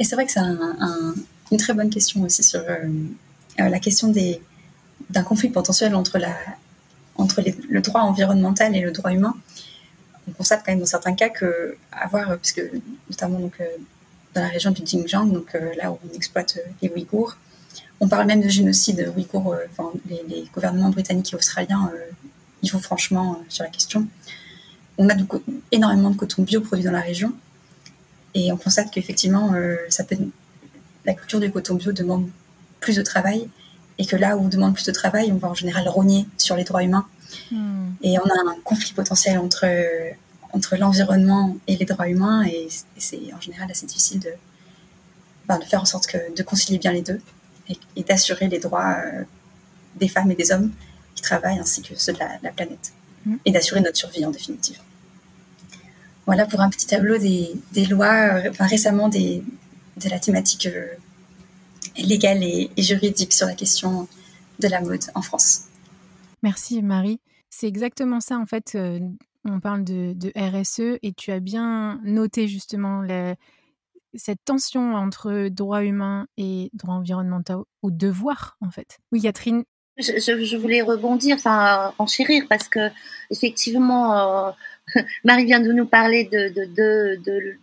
Et 0.01 0.05
c'est 0.05 0.16
vrai 0.16 0.25
que 0.25 0.33
c'est 0.33 0.40
une 0.40 1.59
très 1.59 1.75
bonne 1.75 1.90
question 1.90 2.23
aussi 2.23 2.43
sur 2.43 2.61
euh, 2.61 2.77
euh, 3.61 3.69
la 3.69 3.79
question 3.79 4.12
d'un 5.11 5.23
conflit 5.23 5.51
potentiel 5.51 5.95
entre, 5.95 6.19
la, 6.19 6.35
entre 7.16 7.43
le 7.69 7.81
droit 7.81 8.01
environnemental 8.01 8.75
et 8.75 8.81
le 8.81 8.93
droit 8.93 9.12
humain. 9.12 9.37
On 10.27 10.33
constate 10.33 10.62
quand 10.64 10.73
même 10.73 10.81
dans 10.81 10.87
certains 10.87 11.14
cas 11.14 11.29
que 11.29 11.77
avoir, 11.93 12.38
puisque 12.38 12.62
notamment 13.11 13.40
donc, 13.40 13.61
euh, 13.61 13.66
dans 14.35 14.40
la 14.40 14.49
région 14.49 14.71
du 14.71 14.83
Xinjiang, 14.83 15.27
donc 15.27 15.53
là 15.77 15.93
où 15.93 15.99
on 16.09 16.16
exploite 16.16 16.59
les 16.81 16.88
Ouïghours, 16.88 17.37
on 18.01 18.09
parle 18.09 18.27
même 18.27 18.41
de 18.41 18.49
génocide 18.49 19.13
ouïghour. 19.15 19.55
Enfin, 19.71 19.93
les, 20.09 20.45
gouvernements 20.53 20.91
britanniques 20.91 21.33
et 21.33 21.37
australiens 21.37 21.91
y 22.63 22.69
vont 22.69 22.79
franchement 22.79 23.41
sur 23.49 23.65
la 23.65 23.71
question. 23.71 24.07
On 24.99 25.09
a 25.09 25.15
énormément 25.73 26.11
de 26.11 26.17
coton 26.17 26.43
bio 26.43 26.61
produit 26.61 26.85
dans 26.85 26.93
la 26.93 27.01
région, 27.01 27.33
et 28.35 28.53
on 28.53 28.57
constate 28.57 28.91
qu'effectivement, 28.91 29.53
euh, 29.55 29.77
ça 29.89 30.05
peut, 30.05 30.17
la 31.05 31.15
culture 31.15 31.41
du 31.41 31.51
coton 31.51 31.75
bio 31.75 31.93
demande 31.93 32.29
plus 32.79 32.97
de 32.97 33.03
travail 33.03 33.49
et 33.99 34.07
que 34.07 34.17
là 34.17 34.37
où 34.37 34.45
on 34.45 34.49
demande 34.49 34.75
plus 34.75 34.87
de 34.87 34.93
travail, 34.93 35.33
on 35.33 35.37
va 35.37 35.49
en 35.49 35.55
général 35.55 35.89
rogner 35.89 36.27
sur 36.39 36.57
les 36.57 36.65
droits 36.65 36.83
humains. 36.83 37.07
Hmm. 37.51 37.91
Et 38.03 38.19
on 38.19 38.25
a 38.25 38.51
un 38.51 38.57
conflit 38.65 38.93
potentiel 38.93 39.39
entre, 39.39 39.67
entre 40.53 40.77
l'environnement 40.77 41.57
et 41.67 41.77
les 41.77 41.85
droits 41.85 42.09
humains 42.09 42.45
et, 42.45 42.69
c'est 42.97 43.21
en 43.37 43.41
général 43.41 43.71
assez 43.71 43.87
difficile 43.87 44.21
de, 44.21 44.31
ben, 45.49 45.59
de 45.59 45.65
faire 45.65 45.83
en 45.83 45.87
sorte 45.87 46.07
que, 46.07 46.35
de 46.35 46.43
concilier 46.43 46.79
bien 46.79 46.93
les 46.93 47.03
deux 47.03 47.21
et, 47.97 48.03
d'assurer 48.03 48.49
les 48.49 48.59
droits 48.59 48.97
euh, 48.99 49.25
des 49.97 50.09
femmes 50.09 50.31
et 50.31 50.35
des 50.35 50.53
hommes 50.53 50.73
qui 51.15 51.23
travaillent 51.23 51.59
ainsi 51.59 51.83
que 51.83 51.95
ceux 51.97 52.13
de 52.13 52.19
la, 52.19 52.51
planète 52.51 52.93
hmm. 53.27 53.37
et 53.45 53.53
d'assurer 53.53 53.81
notre 53.81 53.97
survie 53.97 54.25
en 54.25 54.31
définitive. 54.31 54.79
Voilà 56.27 56.47
pour 56.47 56.61
un 56.61 56.71
petit 56.71 56.87
tableau 56.87 57.19
des, 57.19 57.87
lois, 57.87 58.35
euh, 58.35 58.51
enfin, 58.51 58.67
récemment 58.67 59.09
des, 59.09 59.43
de 59.97 60.09
la 60.09 60.19
thématique 60.19 60.67
euh, 60.67 60.87
légale 61.97 62.43
et, 62.43 62.71
juridique 62.79 63.33
sur 63.33 63.47
la 63.47 63.55
question 63.55 64.09
de 64.59 64.69
la 64.69 64.81
mode 64.81 65.03
en 65.15 65.23
France. 65.23 65.63
Merci 66.43 66.83
Marie. 66.83 67.21
C'est 67.51 67.67
exactement 67.67 68.21
ça 68.21 68.39
en 68.39 68.47
fait. 68.47 68.73
Euh, 68.75 69.01
on 69.45 69.61
parle 69.61 69.85
de, 69.85 70.15
RSE 70.37 70.99
et 71.03 71.13
tu 71.13 71.33
as 71.33 71.41
bien 71.41 72.01
noté 72.05 72.47
justement 72.47 73.03
cette 74.14 74.44
tension 74.44 74.94
entre 74.94 75.49
droits 75.49 75.85
humains 75.85 76.27
et 76.37 76.70
droits 76.73 76.94
environnementaux 76.94 77.66
ou 77.83 77.90
devoirs 77.90 78.57
en 78.61 78.70
fait. 78.70 78.99
Oui, 79.12 79.23
Catherine. 79.23 79.64
Je, 79.99 80.57
voulais 80.57 80.81
rebondir, 80.81 81.37
enfin 81.37 81.92
enchérir 81.99 82.44
parce 82.49 82.68
que 82.68 82.88
effectivement 83.31 84.55
Marie 85.25 85.44
vient 85.44 85.61
de 85.61 85.73
nous 85.73 85.87
parler 85.87 86.25
de, 86.25 86.49
de, 86.49 86.64
de, 86.64 87.23
de 87.23 87.59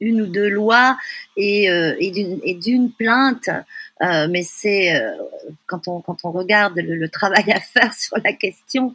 une 0.00 0.22
ou 0.22 0.26
deux 0.26 0.48
lois 0.48 0.96
et, 1.36 1.70
euh, 1.70 1.94
et 2.00 2.54
d'une 2.54 2.90
plainte 2.90 3.50
euh, 4.02 4.28
mais 4.30 4.42
c'est 4.42 4.94
euh, 4.94 5.12
quand 5.66 5.86
on 5.86 6.00
quand 6.00 6.24
on 6.24 6.30
regarde 6.30 6.76
le, 6.76 7.08
travail 7.08 7.52
à 7.52 7.60
faire 7.60 7.92
sur 7.98 8.16
la 8.24 8.32
question, 8.32 8.92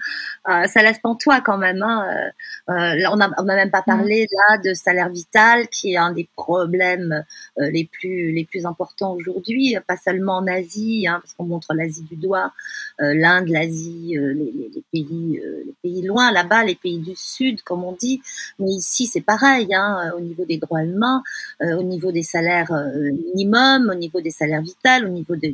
euh, 0.49 0.65
ça 0.65 0.81
laisse 0.81 0.99
pantois 0.99 1.41
quand 1.41 1.57
même. 1.57 1.83
Hein. 1.83 2.31
on 2.67 3.15
n'a 3.17 3.29
on 3.37 3.47
a 3.47 3.55
même 3.55 3.71
pas 3.71 3.81
mm. 3.81 3.85
parlé 3.85 4.27
là 4.31 4.57
de 4.57 4.73
salaire 4.73 5.09
vital, 5.09 5.67
qui 5.67 5.93
est 5.93 5.97
un 5.97 6.11
des 6.11 6.27
problèmes 6.35 7.23
les 7.57 7.85
plus 7.85 8.31
les 8.31 8.45
plus 8.45 8.65
importants 8.65 9.13
aujourd'hui, 9.13 9.77
pas 9.87 9.97
seulement 9.97 10.37
en 10.37 10.47
Asie, 10.47 11.07
hein, 11.07 11.19
parce 11.21 11.33
qu'on 11.33 11.45
montre 11.45 11.73
l'Asie 11.73 12.03
du 12.03 12.15
doigt, 12.15 12.51
l'Inde, 12.99 13.49
l'Asie, 13.49 14.15
les, 14.17 14.33
les, 14.33 14.71
les, 14.73 14.83
pays 14.91 15.41
les 15.65 15.73
pays 15.83 16.01
loin 16.01 16.31
là-bas, 16.31 16.63
les 16.63 16.75
pays 16.75 16.99
du 16.99 17.15
Sud, 17.15 17.61
comme 17.61 17.83
on 17.83 17.93
dit. 17.93 18.21
Mais 18.59 18.71
ici 18.71 19.05
c'est 19.05 19.21
pareil, 19.21 19.73
hein, 19.73 20.11
au 20.17 20.21
niveau 20.21 20.45
des 20.45 20.57
droits 20.57 20.83
humains, 20.83 21.21
au 21.61 21.83
niveau 21.83 22.11
des 22.11 22.23
salaires 22.23 22.71
minimums, 23.35 23.89
au 23.89 23.95
niveau 23.95 24.21
des 24.21 24.31
salaires 24.31 24.61
vitaux 24.61 24.94
au 25.03 25.09
niveau 25.09 25.35
de, 25.35 25.53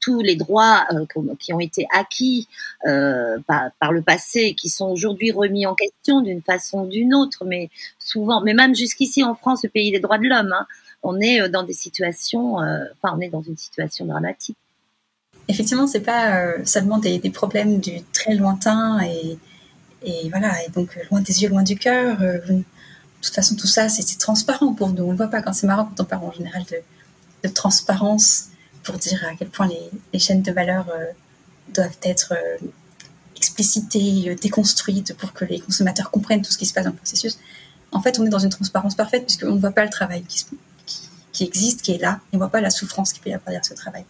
tous 0.00 0.20
les 0.20 0.36
droits 0.36 0.86
euh, 0.92 1.04
qui 1.38 1.52
ont 1.52 1.60
été 1.60 1.86
acquis 1.92 2.48
euh, 2.86 3.38
par, 3.46 3.92
le 3.92 4.02
passé, 4.02 4.54
qui 4.54 4.68
sont 4.68 4.86
aujourd'hui 4.86 5.30
remis 5.32 5.66
en 5.66 5.74
question 5.74 6.20
d'une 6.20 6.40
façon 6.40 6.84
ou 6.84 6.86
d'une 6.86 7.14
autre, 7.14 7.44
mais 7.44 7.68
souvent, 7.98 8.40
mais 8.40 8.54
même 8.54 8.74
jusqu'ici 8.74 9.22
en 9.22 9.34
France, 9.34 9.60
le 9.64 9.68
pays 9.68 9.92
des 9.92 10.00
droits 10.00 10.18
de 10.18 10.28
l'homme, 10.28 10.52
hein, 10.52 10.66
on 11.02 11.20
est 11.20 11.42
euh, 11.42 11.48
dans 11.48 11.64
des 11.64 11.74
situations, 11.74 12.54
enfin, 12.54 13.14
on 13.16 13.20
est 13.20 13.28
dans 13.28 13.42
une 13.42 13.56
situation 13.56 14.06
dramatique. 14.06 14.56
Effectivement, 15.48 15.86
c'est 15.86 16.00
pas 16.00 16.64
seulement 16.64 16.98
des, 16.98 17.18
problèmes 17.30 17.80
du 17.80 18.00
très 18.12 18.34
lointain 18.34 19.00
et, 19.02 19.36
et 20.04 20.30
voilà, 20.30 20.52
et 20.64 20.70
donc 20.70 20.96
loin 21.10 21.20
des 21.20 21.42
yeux, 21.42 21.48
loin 21.48 21.64
du 21.64 21.76
cœur. 21.76 22.18
de 22.18 22.62
toute 23.20 23.34
façon, 23.34 23.56
tout 23.56 23.66
ça, 23.66 23.88
c'est 23.88 24.18
transparent 24.18 24.72
pour 24.72 24.90
nous. 24.90 25.02
On 25.02 25.12
ne 25.12 25.16
voit 25.16 25.26
pas 25.26 25.42
quand 25.42 25.52
c'est 25.52 25.66
marrant 25.66 25.84
quand 25.84 26.04
on 26.04 26.06
parle 26.06 26.24
en 26.24 26.32
général 26.32 26.62
de 27.42 27.48
transparence 27.48 28.48
pour 28.82 28.96
dire 28.96 29.24
à 29.28 29.34
quel 29.34 29.48
point 29.48 29.68
les, 30.12 30.18
chaînes 30.18 30.42
de 30.42 30.52
valeur 30.52 30.88
euh, 30.90 31.06
doivent 31.74 31.96
être 32.02 32.32
euh, 32.32 32.66
explicitées, 33.36 34.30
euh, 34.30 34.34
déconstruites 34.34 35.14
pour 35.16 35.32
que 35.32 35.44
les 35.44 35.60
consommateurs 35.60 36.10
comprennent 36.10 36.42
tout 36.42 36.50
ce 36.52 36.58
qui 36.58 36.66
se 36.66 36.74
passe 36.74 36.84
dans 36.84 36.90
le 36.90 36.96
processus. 36.96 37.38
En 37.92 38.00
fait, 38.00 38.18
on 38.18 38.26
est 38.26 38.30
dans 38.30 38.38
une 38.38 38.50
transparence 38.50 38.94
parfaite 38.94 39.24
puisqu'on 39.24 39.54
ne 39.54 39.60
voit 39.60 39.70
pas 39.70 39.84
le 39.84 39.90
travail 39.90 40.24
qui, 40.24 41.44
existe, 41.44 41.82
qui 41.82 41.92
est 41.92 41.98
là, 41.98 42.20
et 42.32 42.36
on 42.36 42.36
ne 42.36 42.38
voit 42.38 42.50
pas 42.50 42.60
la 42.60 42.70
souffrance 42.70 43.12
qui 43.12 43.20
peut 43.20 43.30
y 43.30 43.34
avoir 43.34 43.46
derrière 43.46 43.64
ce 43.64 43.74
travail. 43.74 44.04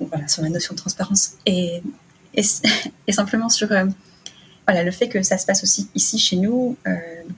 Voilà, 0.00 0.28
sur 0.28 0.42
la 0.42 0.48
notion 0.48 0.74
de 0.74 0.78
transparence. 0.78 1.32
Et, 1.44 1.82
simplement 3.10 3.48
sur 3.48 3.68
voilà, 4.66 4.84
le 4.84 4.90
fait 4.92 5.08
que 5.08 5.22
ça 5.22 5.38
se 5.38 5.46
passe 5.46 5.64
aussi 5.64 5.88
ici 5.94 6.18
chez 6.18 6.36
nous. 6.36 6.76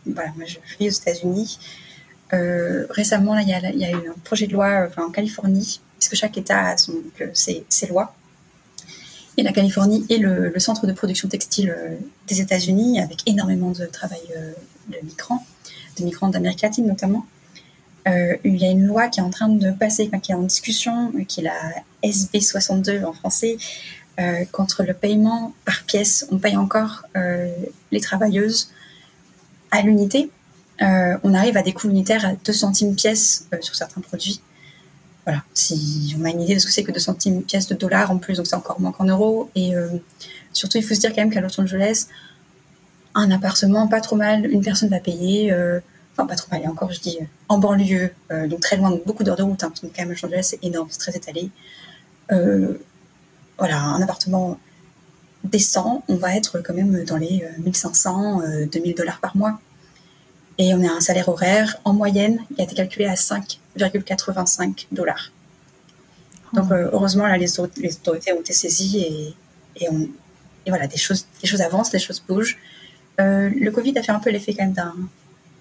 voilà, 0.04 0.30
moi 0.36 0.44
je 0.46 0.58
vis 0.78 0.88
aux 0.88 1.00
États-Unis. 1.00 1.58
récemment, 2.32 3.38
il 3.38 3.48
y 3.48 3.54
a 3.84 3.90
eu 3.90 4.08
un 4.08 4.18
projet 4.24 4.46
de 4.46 4.52
loi 4.52 4.88
en 4.98 5.10
Californie 5.10 5.80
puisque 6.10 6.20
chaque 6.20 6.36
État 6.36 6.66
a 6.66 6.76
son, 6.76 6.94
ses, 7.32 7.86
lois. 7.88 8.14
Et 9.36 9.42
la 9.42 9.52
Californie 9.52 10.04
est 10.10 10.18
le, 10.18 10.52
centre 10.58 10.86
de 10.86 10.92
production 10.92 11.28
textile 11.28 11.70
euh, 11.70 11.96
des 12.26 12.40
États-Unis, 12.40 13.00
avec 13.00 13.22
énormément 13.26 13.70
de 13.70 13.86
travail 13.86 14.20
euh, 14.36 14.52
de 14.88 15.06
migrants, 15.06 15.44
de 15.98 16.04
migrants 16.04 16.28
d'Amérique 16.28 16.62
latine 16.62 16.86
notamment. 16.86 17.26
Euh, 18.08 18.36
il 18.44 18.56
y 18.56 18.64
a 18.64 18.70
une 18.70 18.86
loi 18.86 19.08
qui 19.08 19.20
est 19.20 19.22
en 19.22 19.30
train 19.30 19.48
de 19.48 19.70
passer, 19.70 20.10
qui 20.22 20.32
est 20.32 20.34
en 20.34 20.42
discussion, 20.42 21.12
qui 21.28 21.40
est 21.40 21.44
la 21.44 21.60
SB 22.02 22.40
62 22.40 23.04
en 23.04 23.12
français, 23.12 23.56
contre 24.52 24.82
le 24.82 24.92
paiement 24.92 25.54
par 25.64 25.84
pièce. 25.84 26.26
On 26.30 26.36
paye 26.36 26.54
encore 26.54 27.04
les 27.90 28.00
travailleuses 28.02 28.70
à 29.70 29.80
l'unité. 29.80 30.30
on 30.80 31.32
arrive 31.32 31.56
à 31.56 31.62
des 31.62 31.72
coûts 31.72 31.88
unitaires 31.88 32.26
à 32.26 32.32
2 32.34 32.52
centimes 32.52 32.94
pièce 32.94 33.46
sur 33.62 33.74
certains 33.74 34.02
produits 34.02 34.42
voilà, 35.30 35.44
si 35.54 36.16
on 36.18 36.24
a 36.24 36.30
une 36.30 36.40
idée 36.40 36.54
de 36.54 36.58
ce 36.58 36.66
que 36.66 36.72
c'est 36.72 36.82
que 36.82 36.90
2 36.90 36.98
centimes 36.98 37.42
pièces 37.42 37.68
de 37.68 37.76
dollars 37.76 38.10
en 38.10 38.18
plus, 38.18 38.36
donc 38.36 38.48
c'est 38.48 38.56
encore 38.56 38.80
moins 38.80 38.90
qu'en 38.90 39.04
euros. 39.04 39.48
Et 39.54 39.76
euh, 39.76 39.88
surtout, 40.52 40.78
il 40.78 40.82
faut 40.82 40.92
se 40.92 40.98
dire 40.98 41.10
quand 41.10 41.20
même 41.20 41.30
qu'à 41.30 41.40
Los 41.40 41.60
Angeles, 41.60 42.08
un 43.14 43.30
appartement, 43.30 43.86
pas 43.86 44.00
trop 44.00 44.16
mal, 44.16 44.50
une 44.50 44.62
personne 44.62 44.88
va 44.88 44.98
payer, 44.98 45.52
euh, 45.52 45.78
enfin 46.12 46.26
pas 46.26 46.34
trop 46.34 46.48
mal, 46.50 46.62
et 46.64 46.66
encore 46.66 46.90
je 46.90 46.98
dis 46.98 47.18
en 47.48 47.58
banlieue, 47.58 48.10
euh, 48.32 48.48
donc 48.48 48.58
très 48.58 48.76
loin, 48.76 48.90
donc 48.90 49.06
beaucoup 49.06 49.22
d'heures 49.22 49.36
de 49.36 49.44
route, 49.44 49.62
hein, 49.62 49.68
parce 49.68 49.80
que 49.80 49.86
quand 49.86 50.02
même 50.02 50.10
Los 50.10 50.26
Angeles 50.26 50.48
c'est 50.50 50.64
énorme, 50.64 50.88
c'est 50.90 50.98
très 50.98 51.16
étalé. 51.16 51.50
voilà, 53.58 53.80
un 53.80 54.02
appartement 54.02 54.58
décent, 55.44 56.02
on 56.08 56.16
va 56.16 56.34
être 56.34 56.58
quand 56.58 56.74
même 56.74 57.04
dans 57.04 57.18
les 57.18 57.44
1500, 57.58 58.42
2000 58.72 58.94
dollars 58.96 59.20
par 59.20 59.36
mois. 59.36 59.60
Et 60.60 60.74
on 60.74 60.82
a 60.84 60.92
un 60.92 61.00
salaire 61.00 61.30
horaire 61.30 61.78
en 61.86 61.94
moyenne 61.94 62.44
qui 62.54 62.60
a 62.60 62.64
été 62.64 62.74
calculé 62.74 63.06
à 63.06 63.14
5,85 63.14 64.88
dollars. 64.92 65.32
Donc 66.52 66.70
euh, 66.70 66.90
heureusement, 66.92 67.26
là, 67.26 67.38
les, 67.38 67.58
autorités 67.58 68.34
ont 68.34 68.40
été 68.40 68.52
saisies 68.52 69.34
et, 69.76 69.88
voilà, 70.68 70.86
des 70.86 70.98
choses, 70.98 71.26
des 71.40 71.48
choses 71.48 71.62
avancent, 71.62 71.90
des 71.90 71.98
choses 71.98 72.22
bougent. 72.28 72.58
Euh, 73.20 73.48
le 73.58 73.70
Covid 73.70 73.96
a 73.98 74.02
fait 74.02 74.12
un 74.12 74.18
peu 74.18 74.28
l'effet 74.28 74.52
quand 74.52 74.66
même 74.66 74.74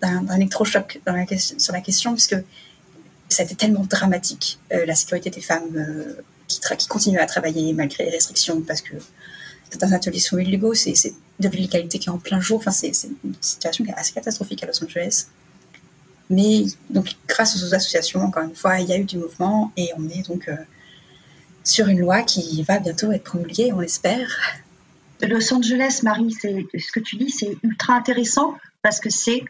d'un 0.01 0.35
électrochoc 0.35 0.99
sur 1.57 1.71
la 1.71 1.79
question, 1.79 2.11
puisque 2.11 2.35
ça 3.29 3.43
a 3.43 3.45
été 3.45 3.55
tellement 3.55 3.85
dramatique, 3.89 4.59
euh, 4.73 4.85
la 4.85 4.95
sécurité 4.95 5.29
des 5.29 5.39
femmes 5.39 5.87
qui, 6.45 6.59
qui 6.59 6.87
continuent 6.87 7.21
à 7.21 7.25
travailler 7.25 7.71
malgré 7.71 8.03
les 8.03 8.11
restrictions, 8.11 8.59
parce 8.63 8.81
que 8.81 8.97
certains 9.69 9.93
ateliers 9.93 10.19
sont 10.19 10.39
illégaux, 10.39 10.73
c'est 10.73 11.13
de 11.39 11.47
l'illégalité 11.47 11.99
qui 11.99 12.09
est 12.09 12.11
en 12.11 12.17
plein 12.17 12.39
jour. 12.39 12.57
Enfin, 12.57 12.71
c'est 12.71 12.91
une 13.23 13.33
situation 13.41 13.83
qui 13.83 13.91
est 13.91 13.95
assez 13.95 14.13
catastrophique 14.13 14.63
à 14.63 14.67
Los 14.67 14.83
Angeles. 14.83 15.27
Mais 16.29 16.65
donc, 16.89 17.15
grâce 17.27 17.55
aux 17.55 17.73
associations, 17.73 18.21
encore 18.21 18.43
une 18.43 18.55
fois, 18.55 18.79
il 18.79 18.87
y 18.87 18.93
a 18.93 18.97
eu 18.97 19.05
du 19.05 19.17
mouvement 19.17 19.71
et 19.77 19.89
on 19.97 20.07
est 20.09 20.27
donc 20.27 20.47
euh, 20.47 20.55
sur 21.63 21.87
une 21.87 21.99
loi 21.99 22.21
qui 22.21 22.61
va 22.63 22.79
bientôt 22.79 23.11
être 23.11 23.23
promulguée, 23.23 23.73
on 23.73 23.79
l'espère. 23.79 24.29
Los 25.21 25.53
Angeles, 25.53 26.01
Marie, 26.03 26.31
ce 26.31 26.91
que 26.91 26.99
tu 26.99 27.17
dis, 27.17 27.29
c'est 27.29 27.57
ultra 27.63 27.95
intéressant 27.95 28.55
parce 28.81 28.99
que 28.99 29.09
c'est 29.09 29.43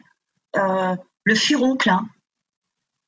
euh, 0.55 0.95
le 1.25 1.35
furoncle, 1.35 1.89
hein. 1.89 2.07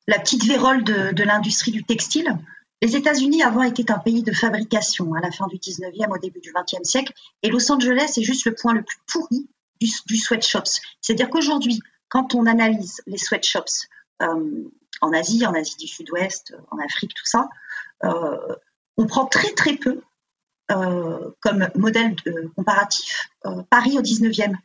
la 0.06 0.18
petite 0.18 0.44
vérole 0.44 0.84
de 0.84 1.22
l'industrie 1.24 1.72
du 1.72 1.82
textile. 1.82 2.36
Les 2.82 2.96
États-Unis 2.96 3.44
avant 3.44 3.62
étaient 3.62 3.92
un 3.92 3.98
pays 4.00 4.24
de 4.24 4.32
fabrication 4.32 5.14
à 5.14 5.20
la 5.20 5.30
fin 5.30 5.46
du 5.46 5.56
19e, 5.56 6.12
au 6.12 6.18
début 6.18 6.40
du 6.40 6.50
20e 6.50 6.82
siècle, 6.82 7.12
et 7.44 7.48
Los 7.48 7.70
Angeles 7.70 8.14
est 8.16 8.24
juste 8.24 8.44
le 8.44 8.56
point 8.56 8.74
le 8.74 8.82
plus 8.82 8.98
pourri 9.06 9.48
du, 9.80 10.16
sweatshops. 10.16 10.80
C'est-à-dire 11.00 11.30
qu'aujourd'hui, 11.30 11.80
quand 12.08 12.34
on 12.34 12.44
analyse 12.44 13.00
les 13.06 13.18
sweatshops 13.18 13.86
euh, 14.20 14.64
en 15.00 15.12
Asie, 15.12 15.46
en 15.46 15.54
Asie 15.54 15.76
du 15.76 15.86
Sud-Ouest, 15.86 16.56
en 16.72 16.78
Afrique, 16.78 17.14
tout 17.14 17.24
ça, 17.24 17.48
euh, 18.02 18.56
on 18.96 19.06
prend 19.06 19.26
très 19.26 19.52
très 19.52 19.76
peu 19.76 20.02
euh, 20.72 21.30
comme 21.40 21.68
modèle 21.76 22.16
comparatif 22.56 23.30
Paris 23.70 23.96
au 23.96 24.02
19e. 24.02 24.56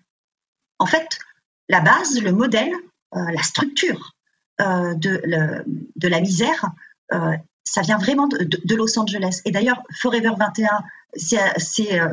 En 0.80 0.88
fait, 0.88 1.20
la 1.70 1.82
base, 1.82 2.20
le 2.20 2.32
modèle, 2.32 2.74
la 3.12 3.44
structure 3.44 4.16
de, 4.60 4.96
de, 5.96 6.08
la 6.08 6.20
misère 6.20 6.72
ça 7.68 7.82
vient 7.82 7.98
vraiment 7.98 8.28
de, 8.28 8.76
Los 8.76 8.98
Angeles. 8.98 9.42
Et 9.46 9.52
d'ailleurs, 9.52 9.82
Forever 10.00 10.32
21, 10.38 10.84
c'est 11.16 12.00
euh, 12.00 12.10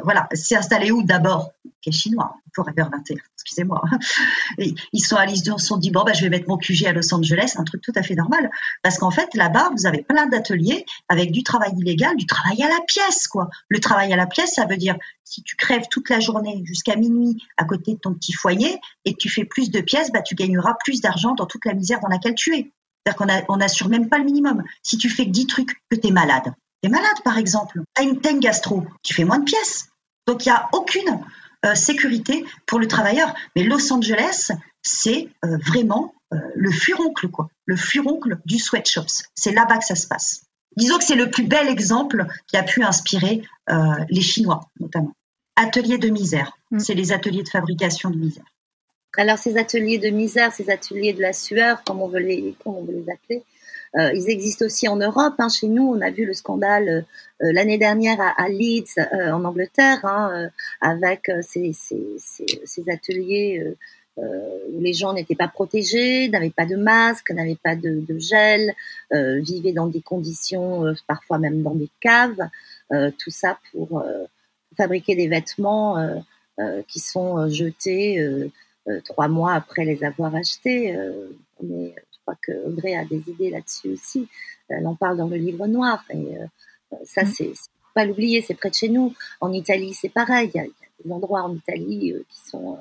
installé 0.52 0.90
où 0.90 1.02
d'abord? 1.02 1.52
Qui 1.80 1.90
est 1.90 1.92
chinois, 1.92 2.36
Forever 2.54 2.84
21. 2.90 3.16
Excusez-moi. 3.34 3.82
Ils 4.58 5.04
sont 5.04 5.16
allés, 5.16 5.34
ils 5.34 5.44
se 5.44 5.58
sont 5.58 5.76
dit 5.76 5.90
bon 5.90 6.02
bah 6.02 6.14
je 6.14 6.22
vais 6.22 6.30
mettre 6.30 6.48
mon 6.48 6.56
QG 6.56 6.86
à 6.86 6.92
Los 6.92 7.12
Angeles, 7.12 7.56
un 7.58 7.64
truc 7.64 7.82
tout 7.82 7.92
à 7.94 8.02
fait 8.02 8.14
normal, 8.14 8.50
parce 8.82 8.96
qu'en 8.96 9.10
fait 9.10 9.34
là-bas 9.34 9.70
vous 9.76 9.86
avez 9.86 10.02
plein 10.02 10.26
d'ateliers 10.26 10.86
avec 11.10 11.30
du 11.30 11.42
travail 11.42 11.72
illégal, 11.76 12.16
du 12.16 12.24
travail 12.24 12.62
à 12.62 12.68
la 12.68 12.80
pièce 12.86 13.26
quoi. 13.26 13.50
Le 13.68 13.80
travail 13.80 14.14
à 14.14 14.16
la 14.16 14.26
pièce, 14.26 14.54
ça 14.54 14.64
veut 14.64 14.78
dire 14.78 14.96
si 15.24 15.42
tu 15.42 15.56
crèves 15.56 15.88
toute 15.90 16.08
la 16.08 16.20
journée 16.20 16.62
jusqu'à 16.64 16.96
minuit 16.96 17.42
à 17.58 17.64
côté 17.64 17.94
de 17.94 17.98
ton 17.98 18.14
petit 18.14 18.32
foyer 18.32 18.80
et 19.04 19.12
que 19.12 19.18
tu 19.18 19.28
fais 19.28 19.44
plus 19.44 19.70
de 19.70 19.80
pièces, 19.82 20.10
bah 20.10 20.22
tu 20.22 20.34
gagneras 20.34 20.74
plus 20.84 21.02
d'argent 21.02 21.34
dans 21.34 21.46
toute 21.46 21.66
la 21.66 21.74
misère 21.74 22.00
dans 22.00 22.08
laquelle 22.08 22.34
tu 22.34 22.56
es. 22.56 22.72
C'est-à-dire 23.04 23.46
qu'on 23.46 23.56
n'assure 23.56 23.88
même 23.88 24.08
pas 24.08 24.18
le 24.18 24.24
minimum. 24.24 24.62
Si 24.82 24.96
tu 24.96 25.10
fais 25.10 25.26
que 25.26 25.30
10 25.30 25.46
trucs, 25.46 25.74
que 25.90 25.96
tu 25.96 26.08
es 26.08 26.10
malade. 26.10 26.54
Tu 26.82 26.88
es 26.88 26.92
malade, 26.92 27.22
par 27.22 27.38
exemple. 27.38 27.82
Tu 27.94 28.02
as, 28.02 28.30
une, 28.30 28.40
gastro, 28.40 28.84
tu 29.02 29.14
fais 29.14 29.24
moins 29.24 29.38
de 29.38 29.44
pièces. 29.44 29.88
Donc, 30.26 30.46
il 30.46 30.48
n'y 30.48 30.54
a 30.54 30.68
aucune 30.72 31.20
euh, 31.66 31.74
sécurité 31.74 32.44
pour 32.66 32.78
le 32.78 32.88
travailleur. 32.88 33.34
Mais 33.56 33.62
Los 33.62 33.92
Angeles, 33.92 34.52
c'est 34.82 35.28
euh, 35.44 35.58
vraiment 35.58 36.14
euh, 36.32 36.38
le 36.54 36.70
furoncle, 36.70 37.28
quoi. 37.28 37.48
Le 37.66 37.76
furoncle 37.76 38.38
du 38.46 38.58
sweatshops. 38.58 39.24
C'est 39.34 39.52
là-bas 39.52 39.78
que 39.78 39.84
ça 39.84 39.96
se 39.96 40.06
passe. 40.06 40.44
Disons 40.76 40.98
que 40.98 41.04
c'est 41.04 41.14
le 41.14 41.30
plus 41.30 41.44
bel 41.44 41.68
exemple 41.68 42.26
qui 42.46 42.56
a 42.56 42.62
pu 42.62 42.82
inspirer 42.82 43.42
les 44.10 44.20
Chinois, 44.20 44.60
notamment. 44.80 45.12
Ateliers 45.54 45.98
de 45.98 46.08
misère. 46.08 46.58
Mm. 46.72 46.80
C'est 46.80 46.94
les 46.94 47.12
ateliers 47.12 47.44
de 47.44 47.48
fabrication 47.48 48.10
de 48.10 48.16
misère. 48.16 48.44
Alors 49.16 49.38
ces 49.38 49.56
ateliers 49.56 49.98
de 49.98 50.10
misère, 50.10 50.52
ces 50.52 50.70
ateliers 50.70 51.12
de 51.12 51.22
la 51.22 51.32
sueur, 51.32 51.82
comme 51.84 52.02
on 52.02 52.08
veut 52.08 52.20
les, 52.20 52.54
comme 52.62 52.76
on 52.76 52.82
veut 52.82 52.94
les 52.94 53.10
appeler, 53.10 53.42
ils 53.96 54.28
existent 54.28 54.66
aussi 54.66 54.88
en 54.88 54.96
Europe. 54.96 55.34
Hein. 55.38 55.48
Chez 55.48 55.68
nous, 55.68 55.84
on 55.84 56.00
a 56.00 56.10
vu 56.10 56.24
le 56.26 56.34
scandale 56.34 57.06
l'année 57.38 57.78
dernière 57.78 58.20
à, 58.20 58.48
Leeds, 58.48 58.98
en 59.12 59.44
Angleterre, 59.44 60.00
hein, 60.02 60.50
avec 60.80 61.30
ces, 61.42 61.72
ateliers 62.88 63.76
où 64.16 64.80
les 64.80 64.92
gens 64.94 65.12
n'étaient 65.12 65.36
pas 65.36 65.46
protégés, 65.46 66.28
n'avaient 66.28 66.50
pas 66.50 66.66
de 66.66 66.74
masque, 66.74 67.30
n'avaient 67.30 67.58
pas 67.62 67.76
de, 67.76 68.00
de 68.00 68.18
gel, 68.18 68.74
vivaient 69.12 69.72
dans 69.72 69.86
des 69.86 70.00
conditions, 70.00 70.92
parfois 71.06 71.38
même 71.38 71.62
dans 71.62 71.76
des 71.76 71.90
caves. 72.00 72.48
tout 72.90 73.30
ça 73.30 73.60
pour 73.70 74.04
fabriquer 74.76 75.14
des 75.14 75.28
vêtements 75.28 76.22
qui 76.88 77.00
sont 77.00 77.48
jetés 77.48 78.20
euh, 78.20 78.50
trois 79.04 79.28
mois 79.28 79.52
après 79.52 79.84
les 79.84 80.04
avoir 80.04 80.34
achetés. 80.34 80.96
Euh, 80.96 81.28
mais 81.62 81.94
je 82.12 82.18
crois 82.22 82.36
que 82.42 82.52
Audrey 82.66 82.94
a 82.94 83.04
des 83.04 83.22
idées 83.28 83.50
là-dessus 83.50 83.90
aussi. 83.90 84.28
Elle 84.68 84.86
en 84.86 84.94
parle 84.94 85.16
dans 85.16 85.28
le 85.28 85.36
livre 85.36 85.66
noir. 85.66 86.04
Et 86.10 86.36
euh, 86.36 86.96
ça, 87.04 87.22
mm. 87.22 87.26
c'est 87.26 87.52
pas 87.94 88.04
l'oublier, 88.04 88.42
c'est 88.42 88.54
près 88.54 88.70
de 88.70 88.74
chez 88.74 88.88
nous. 88.88 89.14
En 89.40 89.52
Italie, 89.52 89.94
c'est 89.94 90.08
pareil. 90.08 90.50
Il 90.54 90.58
y, 90.58 90.60
a, 90.60 90.66
des 91.04 91.12
endroits 91.12 91.42
en 91.42 91.54
Italie 91.54 92.14
qui 92.28 92.48
sont 92.48 92.78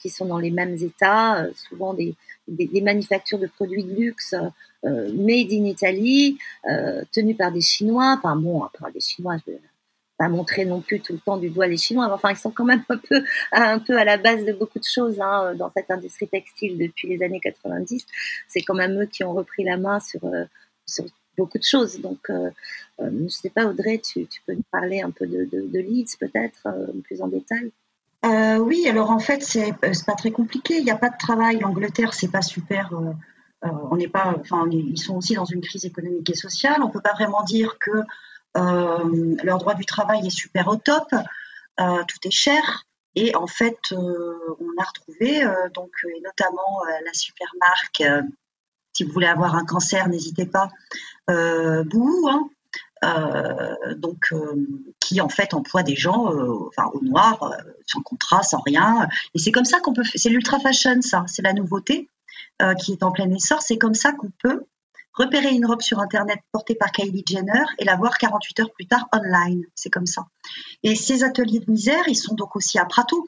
qui 0.00 0.10
sont 0.10 0.26
dans 0.26 0.38
les 0.38 0.50
mêmes 0.50 0.74
états, 0.74 1.46
souvent 1.54 1.94
des, 1.94 2.16
des, 2.48 2.80
manufactures 2.80 3.38
de 3.38 3.46
produits 3.46 3.84
de 3.84 3.94
luxe 3.94 4.34
made 4.82 5.52
in 5.52 5.66
Italy, 5.66 6.36
tenues 7.12 7.36
par 7.36 7.52
des 7.52 7.60
Chinois. 7.60 8.16
Enfin 8.18 8.34
bon, 8.34 8.66
par 8.78 8.90
des 8.90 8.98
Chinois, 8.98 9.36
je, 9.46 9.52
pas 10.18 10.28
montrer 10.28 10.64
non 10.64 10.80
plus 10.80 11.00
tout 11.00 11.12
le 11.12 11.20
temps 11.20 11.38
du 11.38 11.48
doigt 11.48 11.68
les 11.68 11.76
Chinois. 11.76 12.12
Enfin, 12.12 12.30
ils 12.30 12.36
sont 12.36 12.50
quand 12.50 12.64
même 12.64 12.84
un 13.52 13.78
peu, 13.78 13.96
à 13.96 14.04
la 14.04 14.18
base 14.18 14.44
de 14.44 14.52
beaucoup 14.52 14.80
de 14.80 14.84
choses 14.84 15.20
hein, 15.20 15.54
dans 15.54 15.70
cette 15.74 15.90
industrie 15.90 16.26
textile 16.26 16.76
depuis 16.76 17.08
les 17.08 17.22
années 17.22 17.40
90. 17.40 18.04
C'est 18.48 18.62
quand 18.62 18.74
même 18.74 19.00
eux 19.00 19.06
qui 19.06 19.22
ont 19.22 19.32
repris 19.32 19.62
la 19.62 19.76
main 19.76 20.00
sur, 20.00 20.24
euh, 20.24 20.44
beaucoup 21.38 21.58
de 21.58 21.62
choses. 21.62 22.00
Donc, 22.00 22.18
euh, 22.30 22.50
euh, 23.00 23.10
je 23.10 23.22
ne 23.22 23.28
sais 23.28 23.50
pas, 23.50 23.66
Audrey, 23.66 24.02
tu, 24.04 24.26
peux 24.44 24.54
nous 24.54 24.64
parler 24.72 25.00
un 25.00 25.10
peu 25.10 25.26
de, 25.26 25.78
Leeds 25.78 26.16
peut-être, 26.18 26.66
plus 27.04 27.22
en 27.22 27.28
détail? 27.28 27.70
Oui, 28.60 28.88
alors 28.88 29.10
en 29.12 29.20
fait, 29.20 29.44
c'est 29.44 29.72
pas 29.72 30.14
très 30.14 30.32
compliqué. 30.32 30.78
Il 30.78 30.84
n'y 30.84 30.90
a 30.90 30.96
pas 30.96 31.10
de 31.10 31.16
travail. 31.16 31.60
L'Angleterre, 31.60 32.12
c'est 32.12 32.32
pas 32.32 32.42
super. 32.42 32.92
on 33.62 33.96
n'est 33.96 34.08
pas, 34.08 34.34
enfin, 34.40 34.68
ils 34.72 34.98
sont 34.98 35.16
aussi 35.16 35.34
dans 35.34 35.44
une 35.44 35.60
crise 35.60 35.84
économique 35.84 36.28
et 36.28 36.34
sociale. 36.34 36.82
On 36.82 36.90
peut 36.90 37.00
pas 37.00 37.12
vraiment 37.12 37.44
dire 37.44 37.78
que 37.78 38.02
leur 38.54 39.58
droit 39.58 39.74
du 39.74 39.84
travail 39.84 40.26
est 40.26 40.30
super 40.30 40.68
au 40.68 40.76
top, 40.76 41.08
euh, 41.80 42.02
tout 42.06 42.18
est 42.24 42.30
cher. 42.30 42.84
Et 43.14 43.34
en 43.34 43.46
fait, 43.46 43.78
euh, 43.92 44.56
on 44.60 44.80
a 44.80 44.84
retrouvé, 44.84 45.44
donc, 45.74 45.90
notamment 46.22 46.80
la 47.04 47.12
super 47.12 47.48
marque, 47.60 48.02
si 48.92 49.04
vous 49.04 49.12
voulez 49.12 49.26
avoir 49.26 49.54
un 49.54 49.64
cancer, 49.64 50.08
n'hésitez 50.08 50.46
pas, 50.46 50.70
Bouhou, 51.28 52.28
hein, 52.28 52.48
donc 53.96 54.32
qui 55.00 55.20
en 55.20 55.28
fait 55.28 55.54
emploie 55.54 55.82
des 55.82 55.96
gens 55.96 56.26
enfin, 56.68 56.90
au 56.92 57.00
noir, 57.02 57.56
sans 57.86 58.02
contrat, 58.02 58.42
sans 58.42 58.60
rien. 58.60 59.08
Et 59.34 59.38
c'est 59.38 59.52
comme 59.52 59.64
ça 59.64 59.80
qu'on 59.80 59.92
peut. 59.92 60.04
C'est 60.14 60.30
l'ultra 60.30 60.58
fashion, 60.60 61.00
ça. 61.02 61.24
C'est 61.26 61.42
la 61.42 61.52
nouveauté 61.52 62.08
qui 62.80 62.92
est 62.92 63.02
en 63.02 63.10
plein 63.10 63.30
essor. 63.30 63.62
C'est 63.62 63.78
comme 63.78 63.94
ça 63.94 64.12
qu'on 64.12 64.30
peut 64.42 64.64
repérer 65.14 65.50
une 65.50 65.66
robe 65.66 65.82
sur 65.82 65.98
Internet 65.98 66.38
portée 66.52 66.74
par 66.74 66.92
Kylie 66.92 67.24
Jenner 67.26 67.64
et 67.78 67.84
la 67.84 67.96
voir 67.96 68.18
48 68.18 68.60
heures 68.60 68.72
plus 68.72 68.86
tard 68.86 69.08
online. 69.12 69.64
C'est 69.74 69.90
comme 69.90 70.06
ça. 70.06 70.26
Et 70.82 70.94
ces 70.94 71.24
ateliers 71.24 71.60
de 71.60 71.70
misère, 71.70 72.04
ils 72.06 72.16
sont 72.16 72.34
donc 72.34 72.56
aussi 72.56 72.78
à 72.78 72.84
Prato. 72.84 73.26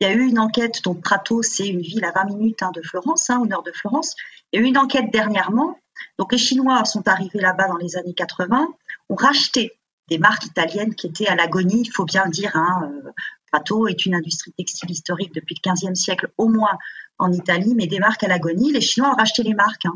Il 0.00 0.08
y 0.08 0.10
a 0.10 0.12
eu 0.12 0.26
une 0.26 0.38
enquête, 0.38 0.82
donc 0.82 1.02
Prato, 1.02 1.42
c'est 1.42 1.68
une 1.68 1.80
ville 1.80 2.04
à 2.04 2.10
20 2.10 2.24
minutes 2.24 2.62
hein, 2.62 2.72
de 2.74 2.82
Florence, 2.82 3.30
hein, 3.30 3.38
au 3.40 3.46
nord 3.46 3.62
de 3.62 3.72
Florence. 3.72 4.14
Il 4.52 4.60
y 4.60 4.62
a 4.62 4.66
eu 4.66 4.68
une 4.68 4.78
enquête 4.78 5.10
dernièrement. 5.12 5.78
Donc 6.18 6.32
les 6.32 6.38
Chinois 6.38 6.84
sont 6.84 7.06
arrivés 7.08 7.40
là-bas 7.40 7.68
dans 7.68 7.76
les 7.76 7.96
années 7.96 8.14
80, 8.14 8.68
ont 9.08 9.14
racheté 9.14 9.72
des 10.08 10.18
marques 10.18 10.44
italiennes 10.44 10.94
qui 10.94 11.06
étaient 11.06 11.28
à 11.28 11.34
l'agonie, 11.34 11.82
il 11.82 11.90
faut 11.90 12.04
bien 12.04 12.26
dire. 12.28 12.50
Hein, 12.54 12.90
euh, 12.92 13.10
Prato 13.50 13.86
est 13.86 14.04
une 14.04 14.14
industrie 14.14 14.52
textile 14.52 14.90
historique 14.90 15.32
depuis 15.34 15.56
le 15.64 15.70
15e 15.70 15.94
siècle 15.94 16.28
au 16.38 16.48
moins 16.48 16.76
en 17.18 17.32
Italie, 17.32 17.74
mais 17.76 17.86
des 17.86 18.00
marques 18.00 18.24
à 18.24 18.28
l'agonie. 18.28 18.72
Les 18.72 18.80
Chinois 18.80 19.10
ont 19.10 19.16
racheté 19.16 19.42
les 19.42 19.54
marques. 19.54 19.86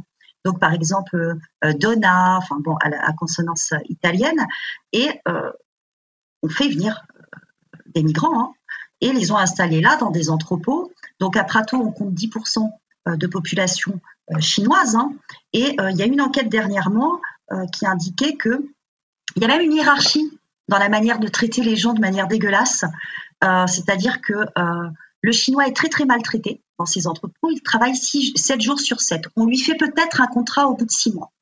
Donc, 0.44 0.60
par 0.60 0.72
exemple, 0.72 1.36
euh, 1.64 1.72
Donna, 1.74 2.38
enfin 2.38 2.56
à, 2.82 3.12
consonance 3.12 3.74
italienne, 3.88 4.46
et 4.92 5.08
euh, 5.28 5.50
on 6.42 6.48
fait 6.48 6.68
venir 6.68 7.04
euh, 7.16 7.38
des 7.94 8.02
migrants 8.02 8.40
hein, 8.40 8.52
et 9.00 9.12
les 9.12 9.32
ont 9.32 9.36
installés 9.36 9.80
là 9.80 9.96
dans 9.96 10.10
des 10.10 10.30
entrepôts. 10.30 10.92
Donc, 11.20 11.36
à 11.36 11.44
Prato, 11.44 11.76
on 11.76 11.90
compte 11.90 12.14
10% 12.14 12.70
de 13.06 13.26
population 13.26 14.00
chinoise. 14.40 14.94
Hein, 14.94 15.12
et 15.52 15.76
il 15.78 15.96
y 15.96 16.02
a 16.02 16.06
une 16.06 16.20
enquête 16.20 16.50
dernièrement 16.50 17.20
qui 17.72 17.86
indiquait 17.86 18.36
que 18.36 18.68
il 19.36 19.42
y 19.42 19.44
a 19.44 19.48
même 19.48 19.62
une 19.62 19.72
hiérarchie 19.72 20.38
dans 20.68 20.78
la 20.78 20.90
manière 20.90 21.18
de 21.18 21.28
traiter 21.28 21.62
les 21.62 21.76
gens 21.76 21.94
de 21.94 22.00
manière 22.00 22.28
dégueulasse. 22.28 22.84
C'est-à-dire 23.40 24.20
que 24.20 24.34
le 25.22 25.32
chinois 25.32 25.66
est 25.66 25.76
très 25.76 25.88
très 25.88 26.04
maltraité 26.04 26.62
dans 26.78 26.86
ces 26.86 27.06
entrepôts. 27.06 27.50
Il 27.50 27.62
travaille 27.62 27.96
7 27.96 28.60
jours 28.60 28.80
sur 28.80 29.00
7. 29.00 29.28
On 29.36 29.46
lui 29.46 29.58
fait 29.58 29.74
peut-être 29.74 30.20
un 30.20 30.26
contrat 30.26 30.68
au 30.68 30.74
bout 30.74 30.86
de 30.86 30.90
6 30.90 31.12
mois. 31.12 31.32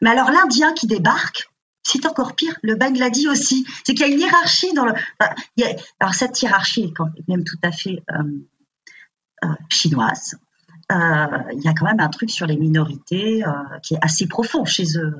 Mais 0.00 0.10
alors 0.10 0.30
l'Indien 0.30 0.72
qui 0.74 0.86
débarque, 0.86 1.48
c'est 1.82 2.06
encore 2.06 2.34
pire. 2.34 2.56
Le 2.62 2.74
Bangladi 2.74 3.28
aussi. 3.28 3.66
C'est 3.84 3.94
qu'il 3.94 4.06
y 4.06 4.10
a 4.10 4.12
une 4.12 4.20
hiérarchie 4.20 4.72
dans 4.74 4.86
le. 4.86 4.94
alors 6.00 6.14
cette 6.14 6.40
hiérarchie 6.40 6.84
est 6.84 6.92
quand 6.92 7.08
même 7.28 7.44
tout 7.44 7.58
à 7.62 7.72
fait 7.72 8.02
euh, 8.12 8.22
euh, 9.44 9.48
chinoise. 9.68 10.36
Euh, 10.90 11.26
il 11.52 11.62
y 11.62 11.68
a 11.68 11.72
quand 11.72 11.86
même 11.86 12.00
un 12.00 12.08
truc 12.08 12.30
sur 12.30 12.46
les 12.46 12.56
minorités 12.56 13.42
qui 13.82 13.94
est 13.94 13.98
assez 14.02 14.26
profond 14.26 14.66
chez 14.66 14.98
eux, 14.98 15.14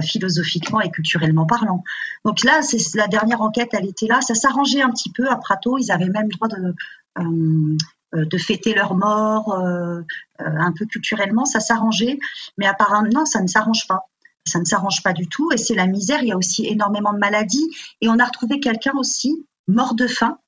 philosophiquement 0.00 0.80
et 0.80 0.90
culturellement 0.90 1.46
parlant. 1.46 1.84
Donc 2.24 2.42
là, 2.42 2.62
c'est 2.62 2.96
la 2.96 3.06
dernière 3.06 3.40
enquête, 3.40 3.68
elle 3.72 3.86
était 3.86 4.08
là. 4.08 4.20
Ça 4.20 4.34
s'arrangeait 4.34 4.82
un 4.82 4.90
petit 4.90 5.12
peu 5.12 5.28
à 5.28 5.36
Prato. 5.36 5.78
Ils 5.78 5.92
avaient 5.92 6.08
même 6.08 6.28
droit 6.28 6.48
de, 6.48 6.74
de 7.18 8.38
fêter 8.38 8.74
leur 8.74 8.94
mort 8.94 9.54
euh, 9.54 10.02
un 10.38 10.72
peu 10.72 10.86
culturellement, 10.86 11.44
ça 11.44 11.60
s'arrangeait, 11.60 12.18
mais 12.58 12.66
apparemment 12.66 13.08
non, 13.12 13.24
ça 13.24 13.40
ne 13.40 13.46
s'arrange 13.46 13.86
pas. 13.88 14.08
Ça 14.44 14.58
ne 14.58 14.64
s'arrange 14.64 15.02
pas 15.04 15.12
du 15.12 15.28
tout 15.28 15.52
et 15.52 15.56
c'est 15.56 15.76
la 15.76 15.86
misère. 15.86 16.20
Il 16.22 16.28
y 16.28 16.32
a 16.32 16.36
aussi 16.36 16.66
énormément 16.66 17.12
de 17.12 17.18
maladies 17.18 17.70
et 18.00 18.08
on 18.08 18.18
a 18.18 18.24
retrouvé 18.24 18.58
quelqu'un 18.58 18.92
aussi 18.96 19.46
mort 19.68 19.94
de 19.94 20.08
faim 20.08 20.38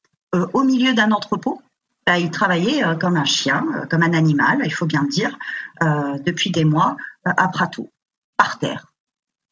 au 0.52 0.64
milieu 0.64 0.94
d'un 0.94 1.12
entrepôt. 1.12 1.62
Bah, 2.04 2.18
il 2.18 2.30
travaillait 2.30 2.82
comme 3.00 3.16
un 3.16 3.24
chien, 3.24 3.64
comme 3.88 4.02
un 4.02 4.12
animal, 4.12 4.62
il 4.64 4.72
faut 4.72 4.84
bien 4.84 5.04
dire, 5.04 5.38
depuis 5.80 6.50
des 6.50 6.64
mois 6.64 6.96
à 7.24 7.46
Prato, 7.46 7.88
par 8.36 8.58
terre, 8.58 8.92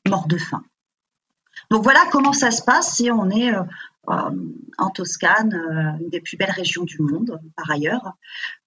mort 0.08 0.26
de 0.26 0.38
faim. 0.38 0.64
Donc 1.70 1.82
voilà 1.82 2.00
comment 2.10 2.32
ça 2.32 2.50
se 2.50 2.62
passe 2.62 2.96
si 2.96 3.10
on 3.10 3.30
est 3.30 3.54
euh, 3.54 3.62
en 4.08 4.90
Toscane, 4.90 5.54
euh, 5.54 6.02
une 6.02 6.08
des 6.10 6.20
plus 6.20 6.36
belles 6.36 6.50
régions 6.50 6.84
du 6.84 7.00
monde 7.00 7.40
par 7.56 7.70
ailleurs. 7.70 8.14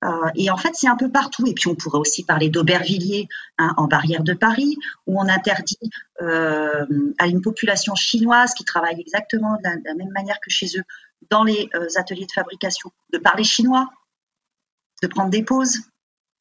Euh, 0.03 0.29
et 0.35 0.49
en 0.49 0.57
fait, 0.57 0.71
c'est 0.73 0.87
un 0.87 0.95
peu 0.95 1.11
partout. 1.11 1.45
Et 1.45 1.53
puis, 1.53 1.67
on 1.67 1.75
pourrait 1.75 1.99
aussi 1.99 2.23
parler 2.23 2.49
d'Aubervilliers, 2.49 3.27
hein, 3.57 3.73
en 3.77 3.87
barrière 3.87 4.23
de 4.23 4.33
Paris, 4.33 4.77
où 5.07 5.19
on 5.19 5.27
interdit 5.27 5.89
à 6.21 7.27
une 7.27 7.41
population 7.41 7.93
chinoise 7.95 8.53
qui 8.53 8.63
travaille 8.63 8.99
exactement 9.01 9.57
de 9.57 9.63
la, 9.63 9.93
même 9.95 10.11
manière 10.11 10.39
que 10.39 10.49
chez 10.49 10.67
eux 10.77 10.83
dans 11.29 11.43
les 11.43 11.69
ateliers 11.97 12.25
de 12.25 12.31
fabrication 12.31 12.91
de 13.11 13.17
parler 13.17 13.43
chinois, 13.43 13.89
de 15.01 15.07
prendre 15.07 15.29
des 15.29 15.43
pauses. 15.43 15.79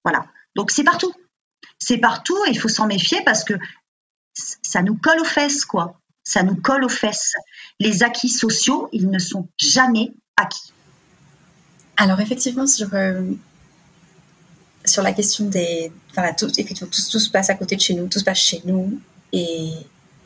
Voilà. 0.05 0.27
Donc, 0.55 0.71
c'est 0.71 0.85
partout. 0.85 1.13
C'est 1.79 1.99
partout 1.99 2.39
et 2.47 2.51
il 2.51 2.59
faut 2.59 2.69
s'en 2.69 2.87
méfier 2.87 3.21
parce 3.25 3.43
que 3.43 3.55
ça 4.35 4.83
nous 4.83 4.97
colle 4.97 5.21
aux 5.21 5.25
fesses, 5.25 5.65
quoi 5.65 6.01
ça 6.25 6.43
nous 6.43 6.57
colle 6.57 6.85
aux 6.85 6.89
fesses. 6.89 7.35
Les 7.79 8.03
acquis 8.03 8.29
sociaux, 8.29 8.89
ils 8.93 9.11
ne 9.11 9.19
sont 9.19 9.49
jamais 9.59 10.13
acquis. 10.37 10.73
Alors 11.97 12.21
effectivement, 12.21 12.67
sur, 12.67 12.89
euh, 12.95 13.23
sur 14.85 15.03
la 15.03 15.13
question 15.13 15.45
des... 15.45 15.93
Enfin, 16.11 16.33
tout, 16.33 16.51
effectivement, 16.59 16.91
tout, 16.91 17.01
se 17.01 17.31
passe 17.31 17.51
à 17.51 17.55
côté 17.55 17.77
de 17.77 17.81
chez 17.81 17.95
nous, 17.95 18.09
tout 18.09 18.19
se 18.19 18.25
passe 18.25 18.39
chez 18.39 18.63
nous. 18.65 18.99
Et, 19.33 19.71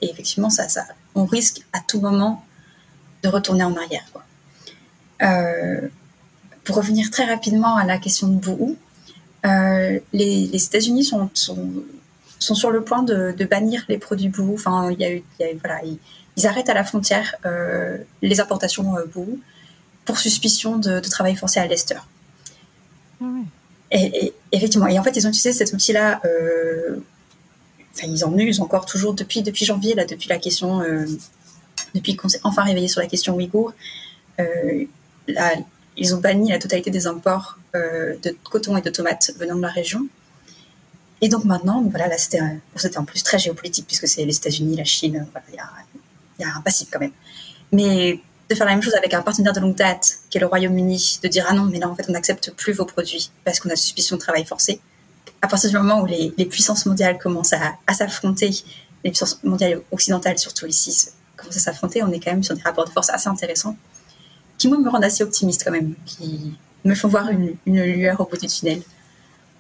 effectivement, 0.01 0.51
ça, 0.51 0.69
ça, 0.69 0.87
on 1.15 1.25
risque 1.25 1.63
à 1.73 1.81
tout 1.81 2.01
moment 2.01 2.45
de 3.23 3.29
retourner 3.29 3.65
en 3.65 3.77
arrière. 3.77 4.05
Euh, 5.23 5.89
pour 6.65 6.77
revenir 6.77 7.11
très 7.11 7.25
rapidement 7.25 7.77
à 7.77 7.85
la 7.85 7.99
question 7.99 8.29
de 8.29 8.35
Bouhou, 8.35 8.77
euh, 9.47 9.99
les, 10.13 10.55
États-Unis 10.55 11.05
sont, 11.05 11.31
sont 12.39 12.55
sur 12.55 12.71
le 12.71 12.83
point 12.83 13.03
de, 13.03 13.35
bannir 13.45 13.85
les 13.89 13.99
produits 13.99 14.29
Bouhou. 14.29 14.55
Enfin, 14.55 14.91
il 14.91 15.01
y 15.01 15.05
a 15.05 15.13
eu, 15.13 15.23
voilà, 15.61 15.81
ils, 15.85 16.47
arrêtent 16.47 16.69
à 16.69 16.75
la 16.75 16.85
frontière 16.85 17.35
euh, 17.47 17.99
les 18.23 18.41
importations 18.41 18.97
euh, 18.97 19.05
Bouhou 19.07 19.41
pour 20.05 20.19
suspicion 20.19 20.79
de, 20.79 21.01
travail 21.01 21.37
forcé 21.37 21.61
à 21.61 21.67
Leicester. 21.67 21.99
Ah 23.21 23.25
et, 23.91 24.35
effectivement, 24.53 24.87
et 24.87 24.99
en 24.99 25.03
fait, 25.03 25.17
ils 25.17 25.27
ont 25.27 25.31
utilisé 25.31 25.53
cet 25.53 25.73
outil-là. 25.73 26.21
Euh, 26.25 26.97
enfin, 27.95 28.07
ils 28.07 28.47
ils 28.47 28.61
ont 28.61 28.65
encore 28.65 28.87
toujours 28.87 29.15
depuis 29.15 29.43
depuis 29.43 29.65
janvier 29.65 29.95
là, 29.95 30.05
depuis 30.05 30.29
la 30.29 30.39
question, 30.39 30.83
depuis 31.95 32.15
qu'on 32.15 32.29
s'est 32.29 32.41
enfin 32.45 32.63
réveillé 32.63 32.87
sur 32.87 33.01
la 33.01 33.07
question 33.07 33.35
ouïghour. 33.35 33.73
ils 35.97 36.15
ont 36.15 36.19
banni 36.19 36.51
la 36.51 36.59
totalité 36.59 36.91
des 36.91 37.07
imports 37.07 37.59
de 37.75 38.37
coton 38.51 38.77
et 38.77 38.83
de 38.83 38.91
tomates 38.91 39.33
venant 39.39 39.57
de 39.57 39.63
la 39.63 39.69
région 39.69 40.07
Et 41.21 41.29
donc 41.29 41.45
maintenant, 41.45 41.83
voilà, 41.83 42.09
là 42.09 42.17
c'était 42.19 42.41
en 42.97 43.05
plus 43.05 43.23
très 43.23 43.39
géopolitique 43.39 43.87
puisque 43.87 44.07
c'est 44.07 44.25
les 44.25 44.37
États-Unis, 44.37 44.77
la 44.77 44.85
Chine, 44.85 45.27
il 45.49 45.55
y, 45.55 46.45
a, 46.45 46.57
un 46.57 46.61
passif 46.61 46.89
quand 46.91 47.01
même. 47.01 47.13
Mais 47.73 48.21
de 48.49 48.55
faire 48.55 48.67
la 48.67 48.73
même 48.73 48.83
chose 48.83 48.95
avec 48.95 49.13
un 49.15 49.23
partenaire 49.23 49.53
de 49.53 49.61
longue 49.61 49.75
date, 49.75 50.19
qui 50.31 50.39
est 50.39 50.41
le 50.41 50.47
Royaume-Uni, 50.47 51.19
de 51.23 51.29
dire 51.29 51.47
ah 51.49 51.55
non, 51.55 51.65
mais 51.65 51.79
là 51.79 51.89
en 51.89 51.95
fait 51.95 52.07
on 52.09 52.13
n'accepte 52.13 52.53
plus 52.53 52.73
vos 52.73 52.85
produits 52.85 53.31
parce 53.45 53.59
qu'on 53.61 53.69
a 53.71 53.77
suspicion 53.77 54.17
de 54.17 54.21
travail 54.21 54.45
forcé. 54.45 54.81
À 55.43 55.49
partir 55.49 55.71
du 55.71 55.77
moment 55.77 56.01
où 56.03 56.07
les, 56.07 56.31
puissances 56.47 56.87
mondiales 56.87 57.19
commencent 57.19 57.53
à, 57.53 57.95
s'affronter, 57.95 58.51
les 59.05 59.11
puissances 59.11 59.43
mondiales 59.43 59.83
occidentales 59.91 60.39
surtout 60.39 60.67
ici 60.67 61.09
commencent 61.37 61.57
à 61.57 61.61
s'affronter, 61.61 62.03
on 62.03 62.11
est 62.11 62.21
quand 62.21 62.33
même 62.33 62.43
sur 62.43 62.57
des 62.57 62.63
rapports 62.63 62.85
de 62.85 62.91
force 62.91 63.11
assez 63.11 63.29
intéressants 63.29 63.77
qui 64.57 64.67
moi 64.67 64.79
me 64.79 64.89
rendent 64.89 65.05
assez 65.05 65.23
optimiste 65.23 65.63
quand 65.65 65.71
même, 65.71 65.95
qui 66.05 66.57
me 66.85 66.95
font 66.95 67.07
voir 67.07 67.29
une 67.31 67.57
lueur 67.67 68.21
au 68.21 68.25
bout 68.25 68.37
du 68.37 68.49
tunnel, 68.49 68.83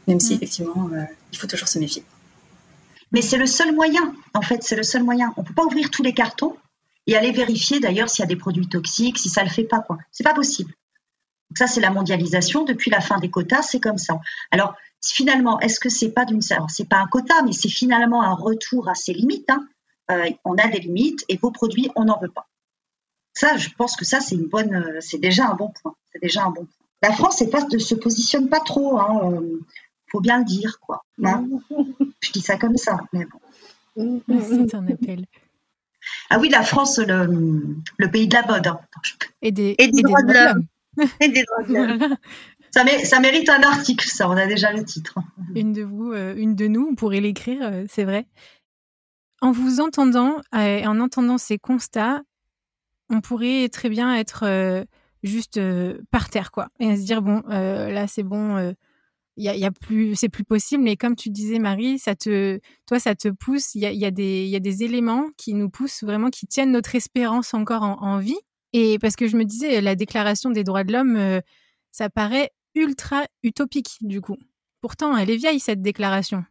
même 0.08 0.18
si 0.18 0.32
mm. 0.32 0.36
effectivement 0.36 0.90
euh, 0.92 1.04
il 1.32 1.38
faut 1.38 1.46
toujours 1.46 1.68
se 1.68 1.78
méfier. 1.78 2.02
Mais 3.12 3.22
c'est 3.22 3.38
le 3.38 3.46
seul 3.46 3.74
moyen, 3.74 4.14
en 4.34 4.42
fait, 4.42 4.62
c'est 4.62 4.76
le 4.76 4.82
seul 4.82 5.02
moyen. 5.02 5.32
On 5.36 5.42
ne 5.42 5.46
peut 5.46 5.54
pas 5.54 5.64
ouvrir 5.64 5.90
tous 5.90 6.02
les 6.02 6.12
cartons 6.12 6.56
et 7.06 7.16
aller 7.16 7.32
vérifier 7.32 7.80
d'ailleurs 7.80 8.10
s'il 8.10 8.22
y 8.22 8.24
a 8.24 8.28
des 8.28 8.36
produits 8.36 8.68
toxiques, 8.68 9.18
si 9.18 9.28
ça 9.28 9.42
le 9.44 9.48
fait 9.48 9.64
pas 9.64 9.80
quoi. 9.80 9.98
C'est 10.10 10.24
pas 10.24 10.34
possible. 10.34 10.72
Donc 11.50 11.56
ça 11.56 11.66
c'est 11.66 11.80
la 11.80 11.90
mondialisation 11.90 12.64
depuis 12.64 12.90
la 12.90 13.00
fin 13.00 13.18
des 13.18 13.30
quotas, 13.30 13.62
c'est 13.62 13.80
comme 13.80 13.96
ça. 13.96 14.20
Alors 14.50 14.74
finalement, 15.02 15.60
est-ce 15.60 15.80
que 15.80 15.88
c'est 15.88 16.10
pas 16.10 16.24
d'une 16.24 16.42
c'est 16.42 16.88
pas 16.88 16.98
un 16.98 17.06
quota, 17.06 17.42
mais 17.44 17.52
c'est 17.52 17.70
finalement 17.70 18.22
un 18.22 18.34
retour 18.34 18.88
à 18.88 18.94
ses 18.94 19.14
limites. 19.14 19.48
Hein. 19.48 19.66
Euh, 20.10 20.30
on 20.44 20.54
a 20.56 20.68
des 20.68 20.80
limites 20.80 21.24
et 21.28 21.36
vos 21.36 21.50
produits 21.50 21.90
on 21.96 22.04
n'en 22.04 22.18
veut 22.20 22.30
pas. 22.30 22.48
Ça, 23.32 23.56
je 23.56 23.70
pense 23.70 23.96
que 23.96 24.04
ça 24.04 24.20
c'est 24.20 24.34
une 24.34 24.48
bonne, 24.48 24.74
euh, 24.74 24.98
c'est 25.00 25.18
déjà 25.18 25.46
un 25.46 25.54
bon 25.54 25.72
point. 25.80 25.94
C'est 26.12 26.20
déjà 26.20 26.42
un 26.42 26.50
bon 26.50 26.66
point. 26.66 26.86
La 27.02 27.12
France 27.12 27.42
pas, 27.50 27.64
ne 27.64 27.78
se 27.78 27.94
positionne 27.94 28.48
pas 28.48 28.60
trop. 28.60 28.98
Hein, 28.98 29.40
faut 30.10 30.20
bien 30.20 30.38
le 30.38 30.44
dire 30.44 30.78
quoi. 30.80 31.04
Hein. 31.24 31.46
je 32.20 32.32
dis 32.32 32.40
ça 32.40 32.56
comme 32.56 32.76
ça, 32.76 32.98
mais 33.12 33.26
bon. 33.26 34.22
C'est 34.28 34.74
un 34.74 34.86
appel. 34.86 35.26
Ah 36.30 36.38
oui, 36.38 36.48
la 36.48 36.62
France, 36.62 36.98
le, 36.98 38.10
pays 38.10 38.28
de 38.28 38.34
la 38.34 38.46
mode. 38.46 38.66
Hein. 38.66 38.80
Et 39.42 39.50
des, 39.50 39.74
droits 40.02 40.22
de 40.22 40.32
l'homme. 40.32 40.66
Et 41.20 41.28
des 41.28 41.44
droits 41.44 41.64
de 41.64 41.74
l'homme. 41.74 42.16
Ça, 42.70 42.84
ça, 43.04 43.20
mérite 43.20 43.48
un 43.48 43.62
article, 43.62 44.06
ça, 44.06 44.28
on 44.28 44.36
a 44.36 44.46
déjà 44.46 44.72
le 44.72 44.84
titre. 44.84 45.14
Une 45.54 45.72
de 45.72 45.82
vous, 45.82 46.12
euh, 46.12 46.34
une 46.36 46.54
de 46.54 46.66
nous, 46.66 46.86
on 46.90 46.94
pourrait 46.94 47.20
l'écrire, 47.20 47.60
euh, 47.62 47.84
c'est 47.88 48.04
vrai. 48.04 48.26
En 49.40 49.52
vous 49.52 49.80
entendant 49.80 50.36
euh, 50.54 50.78
et 50.78 50.86
en 50.86 51.00
entendant 51.00 51.38
ces 51.38 51.58
constats, 51.58 52.20
on 53.08 53.20
pourrait 53.22 53.68
très 53.70 53.88
bien 53.88 54.14
être 54.16 54.84
juste 55.22 55.58
par 56.10 56.28
terre, 56.28 56.50
quoi. 56.50 56.68
Et 56.78 56.94
se 56.94 57.06
dire, 57.06 57.22
bon, 57.22 57.42
là, 57.48 58.06
c'est 58.06 58.22
bon, 58.22 58.74
c'est 60.14 60.28
plus 60.28 60.44
possible. 60.44 60.82
Mais 60.82 60.96
comme 60.96 61.16
tu 61.16 61.30
disais, 61.30 61.58
Marie, 61.58 61.98
ça 61.98 62.14
te, 62.14 62.60
toi, 62.86 62.98
ça 62.98 63.14
te 63.14 63.28
pousse. 63.28 63.74
Il 63.74 63.82
y 63.82 64.04
a, 64.04 64.10
des, 64.10 64.84
éléments 64.84 65.26
qui 65.36 65.54
nous 65.54 65.70
poussent 65.70 66.02
vraiment, 66.02 66.30
qui 66.30 66.46
tiennent 66.46 66.72
notre 66.72 66.94
espérance 66.94 67.54
encore 67.54 67.82
en, 67.82 68.18
vie. 68.18 68.38
Et 68.72 68.98
parce 68.98 69.16
que 69.16 69.26
je 69.26 69.36
me 69.36 69.44
disais, 69.44 69.80
la 69.80 69.94
Déclaration 69.94 70.50
des 70.50 70.64
droits 70.64 70.84
de 70.84 70.92
l'homme, 70.92 71.16
euh, 71.16 71.40
ça 71.90 72.10
paraît 72.10 72.50
ultra 72.74 73.26
utopique 73.42 73.96
du 74.02 74.20
coup. 74.20 74.36
Pourtant, 74.80 75.16
elle 75.16 75.30
est 75.30 75.36
vieille 75.36 75.60
cette 75.60 75.82
déclaration. 75.82 76.44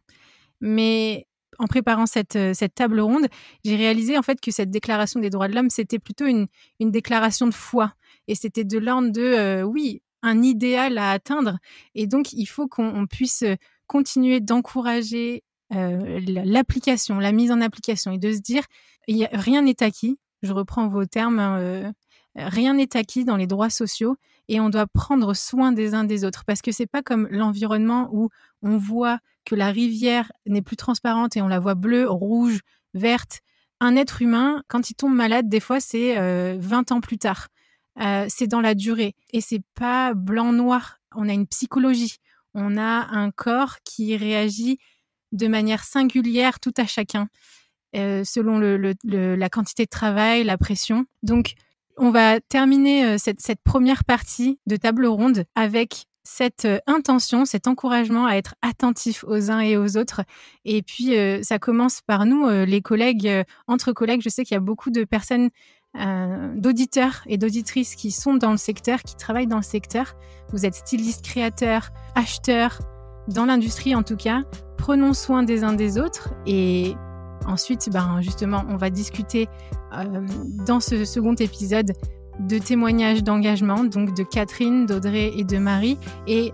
Mais 0.60 1.26
en 1.58 1.66
préparant 1.66 2.06
cette, 2.06 2.36
euh, 2.36 2.54
cette 2.54 2.74
table 2.74 3.00
ronde, 3.00 3.26
j'ai 3.64 3.76
réalisé 3.76 4.18
en 4.18 4.22
fait 4.22 4.40
que 4.40 4.50
cette 4.50 4.70
déclaration 4.70 5.20
des 5.20 5.30
droits 5.30 5.48
de 5.48 5.54
l'homme, 5.54 5.70
c'était 5.70 5.98
plutôt 5.98 6.26
une, 6.26 6.46
une 6.80 6.90
déclaration 6.90 7.46
de 7.46 7.54
foi. 7.54 7.94
Et 8.26 8.34
c'était 8.34 8.64
de 8.64 8.78
l'ordre 8.78 9.10
de, 9.10 9.22
euh, 9.22 9.62
oui, 9.62 10.02
un 10.22 10.42
idéal 10.42 10.98
à 10.98 11.10
atteindre. 11.10 11.58
Et 11.94 12.06
donc, 12.06 12.32
il 12.32 12.46
faut 12.46 12.68
qu'on 12.68 13.06
puisse 13.06 13.44
continuer 13.86 14.40
d'encourager 14.40 15.42
euh, 15.74 16.20
l'application, 16.26 17.18
la 17.18 17.32
mise 17.32 17.50
en 17.50 17.60
application 17.60 18.12
et 18.12 18.18
de 18.18 18.32
se 18.32 18.40
dire, 18.40 18.64
rien 19.06 19.62
n'est 19.62 19.82
acquis. 19.82 20.18
Je 20.42 20.52
reprends 20.52 20.88
vos 20.88 21.04
termes. 21.04 21.38
Hein, 21.38 21.58
euh, 21.58 21.92
rien 22.36 22.74
n'est 22.74 22.96
acquis 22.96 23.24
dans 23.24 23.36
les 23.36 23.46
droits 23.46 23.70
sociaux 23.70 24.16
et 24.48 24.60
on 24.60 24.70
doit 24.70 24.86
prendre 24.86 25.34
soin 25.34 25.72
des 25.72 25.94
uns 25.94 26.04
des 26.04 26.24
autres 26.24 26.44
parce 26.46 26.62
que 26.62 26.72
c'est 26.72 26.86
pas 26.86 27.02
comme 27.02 27.26
l'environnement 27.30 28.08
où 28.12 28.30
on 28.62 28.76
voit 28.76 29.18
que 29.44 29.54
la 29.54 29.70
rivière 29.70 30.30
n'est 30.46 30.62
plus 30.62 30.76
transparente 30.76 31.36
et 31.36 31.42
on 31.42 31.48
la 31.48 31.58
voit 31.58 31.74
bleue, 31.74 32.08
rouge, 32.08 32.60
verte. 32.94 33.40
Un 33.80 33.94
être 33.96 34.22
humain, 34.22 34.62
quand 34.68 34.90
il 34.90 34.94
tombe 34.94 35.14
malade, 35.14 35.48
des 35.48 35.60
fois, 35.60 35.80
c'est 35.80 36.14
20 36.14 36.20
euh, 36.20 36.94
ans 36.94 37.00
plus 37.00 37.18
tard. 37.18 37.48
Euh, 38.00 38.26
c'est 38.28 38.46
dans 38.46 38.60
la 38.60 38.74
durée 38.74 39.14
et 39.32 39.40
c'est 39.40 39.62
pas 39.74 40.14
blanc-noir. 40.14 41.00
On 41.14 41.28
a 41.28 41.32
une 41.32 41.46
psychologie, 41.46 42.18
on 42.54 42.76
a 42.76 43.08
un 43.10 43.30
corps 43.30 43.76
qui 43.84 44.16
réagit 44.16 44.78
de 45.32 45.48
manière 45.48 45.84
singulière 45.84 46.60
tout 46.60 46.72
à 46.76 46.86
chacun, 46.86 47.28
euh, 47.96 48.22
selon 48.24 48.58
la 49.02 49.48
quantité 49.48 49.84
de 49.84 49.90
travail, 49.90 50.44
la 50.44 50.58
pression. 50.58 51.06
Donc, 51.22 51.54
on 51.96 52.10
va 52.10 52.40
terminer 52.40 53.04
euh, 53.04 53.16
cette, 53.18 53.62
première 53.64 54.04
partie 54.04 54.60
de 54.66 54.76
table 54.76 55.06
ronde 55.06 55.44
avec 55.56 56.04
cette 56.22 56.68
intention, 56.86 57.46
cet 57.46 57.66
encouragement 57.66 58.26
à 58.26 58.34
être 58.34 58.54
attentif 58.60 59.24
aux 59.24 59.50
uns 59.50 59.60
et 59.60 59.78
aux 59.78 59.96
autres. 59.96 60.20
Et 60.66 60.82
puis, 60.82 61.14
ça 61.42 61.58
commence 61.58 62.02
par 62.02 62.26
nous, 62.26 62.46
les 62.66 62.82
collègues, 62.82 63.44
entre 63.66 63.92
collègues. 63.92 64.20
Je 64.22 64.28
sais 64.28 64.44
qu'il 64.44 64.54
y 64.54 64.58
a 64.58 64.60
beaucoup 64.60 64.90
de 64.90 65.04
personnes 65.04 65.48
euh, 65.96 66.54
d'auditeurs 66.54 67.22
et 67.26 67.38
d'auditrices 67.38 67.94
qui 67.94 68.10
sont 68.10 68.34
dans 68.34 68.50
le 68.50 68.56
secteur, 68.56 69.02
qui 69.02 69.16
travaillent 69.16 69.46
dans 69.46 69.56
le 69.56 69.62
secteur. 69.62 70.14
Vous 70.52 70.66
êtes 70.66 70.74
styliste, 70.74 71.24
créateur, 71.24 71.90
acheteur, 72.14 72.78
dans 73.28 73.46
l'industrie 73.46 73.94
en 73.94 74.02
tout 74.02 74.16
cas. 74.16 74.42
Prenons 74.76 75.12
soin 75.12 75.42
des 75.42 75.64
uns 75.64 75.72
des 75.72 75.98
autres 75.98 76.34
et 76.46 76.94
ensuite, 77.46 77.88
ben, 77.92 78.20
justement, 78.20 78.64
on 78.68 78.76
va 78.76 78.90
discuter 78.90 79.48
euh, 79.92 80.26
dans 80.66 80.80
ce 80.80 81.04
second 81.04 81.34
épisode 81.34 81.92
de 82.40 82.58
témoignages 82.58 83.24
d'engagement, 83.24 83.84
donc 83.84 84.14
de 84.14 84.22
Catherine, 84.22 84.86
d'Audrey 84.86 85.32
et 85.36 85.44
de 85.44 85.58
Marie, 85.58 85.98
et 86.26 86.52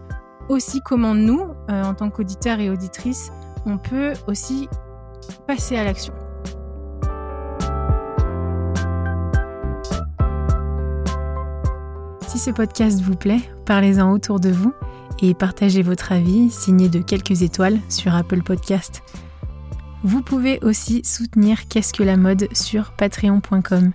aussi 0.48 0.80
comment 0.80 1.14
nous, 1.14 1.42
euh, 1.70 1.84
en 1.84 1.94
tant 1.94 2.10
qu'auditeurs 2.10 2.60
et 2.60 2.70
auditrices, 2.70 3.30
on 3.66 3.78
peut 3.78 4.12
aussi 4.26 4.68
passer 5.46 5.76
à 5.76 5.84
l'action. 5.84 6.14
Si 12.34 12.40
ce 12.40 12.50
podcast 12.50 13.00
vous 13.00 13.14
plaît, 13.14 13.48
parlez-en 13.64 14.10
autour 14.10 14.40
de 14.40 14.50
vous 14.50 14.72
et 15.22 15.34
partagez 15.34 15.82
votre 15.82 16.10
avis 16.10 16.50
signé 16.50 16.88
de 16.88 16.98
quelques 16.98 17.42
étoiles 17.42 17.78
sur 17.88 18.12
Apple 18.12 18.42
Podcast. 18.42 19.04
Vous 20.02 20.20
pouvez 20.20 20.58
aussi 20.64 21.02
soutenir 21.04 21.68
Qu'est-ce 21.68 21.94
que 21.94 22.02
la 22.02 22.16
mode 22.16 22.48
sur 22.52 22.90
patreon.com. 22.96 23.92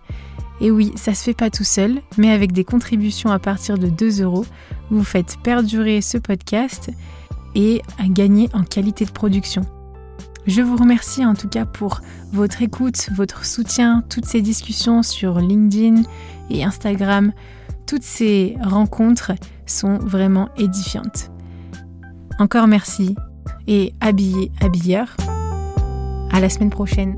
Et 0.62 0.72
oui, 0.72 0.94
ça 0.96 1.14
se 1.14 1.26
fait 1.26 1.34
pas 1.34 1.50
tout 1.50 1.66
seul, 1.66 2.00
mais 2.18 2.32
avec 2.32 2.54
des 2.54 2.64
contributions 2.64 3.30
à 3.30 3.40
partir 3.40 3.78
de 3.78 3.90
2 3.90 4.22
euros, 4.22 4.46
vous 4.90 5.04
faites 5.04 5.36
perdurer 5.44 6.00
ce 6.00 6.18
podcast 6.18 6.92
et 7.56 7.82
gagner 8.06 8.48
en 8.54 8.64
qualité 8.64 9.04
de 9.04 9.12
production. 9.12 9.64
Je 10.48 10.62
vous 10.62 10.78
remercie 10.78 11.26
en 11.26 11.34
tout 11.34 11.50
cas 11.50 11.66
pour 11.66 12.00
votre 12.32 12.62
écoute, 12.62 13.10
votre 13.14 13.44
soutien, 13.44 14.02
toutes 14.10 14.26
ces 14.26 14.42
discussions 14.42 15.04
sur 15.04 15.40
LinkedIn 15.40 16.04
et 16.50 16.64
Instagram. 16.64 17.34
Toutes 17.90 18.04
ces 18.04 18.56
rencontres 18.62 19.32
sont 19.66 19.98
vraiment 19.98 20.50
édifiantes. 20.60 21.32
Encore 22.38 22.68
merci 22.68 23.16
et 23.66 23.96
habillé, 24.00 24.52
habilleur. 24.62 25.18
À 26.32 26.40
la 26.40 26.50
semaine 26.50 26.70
prochaine. 26.70 27.18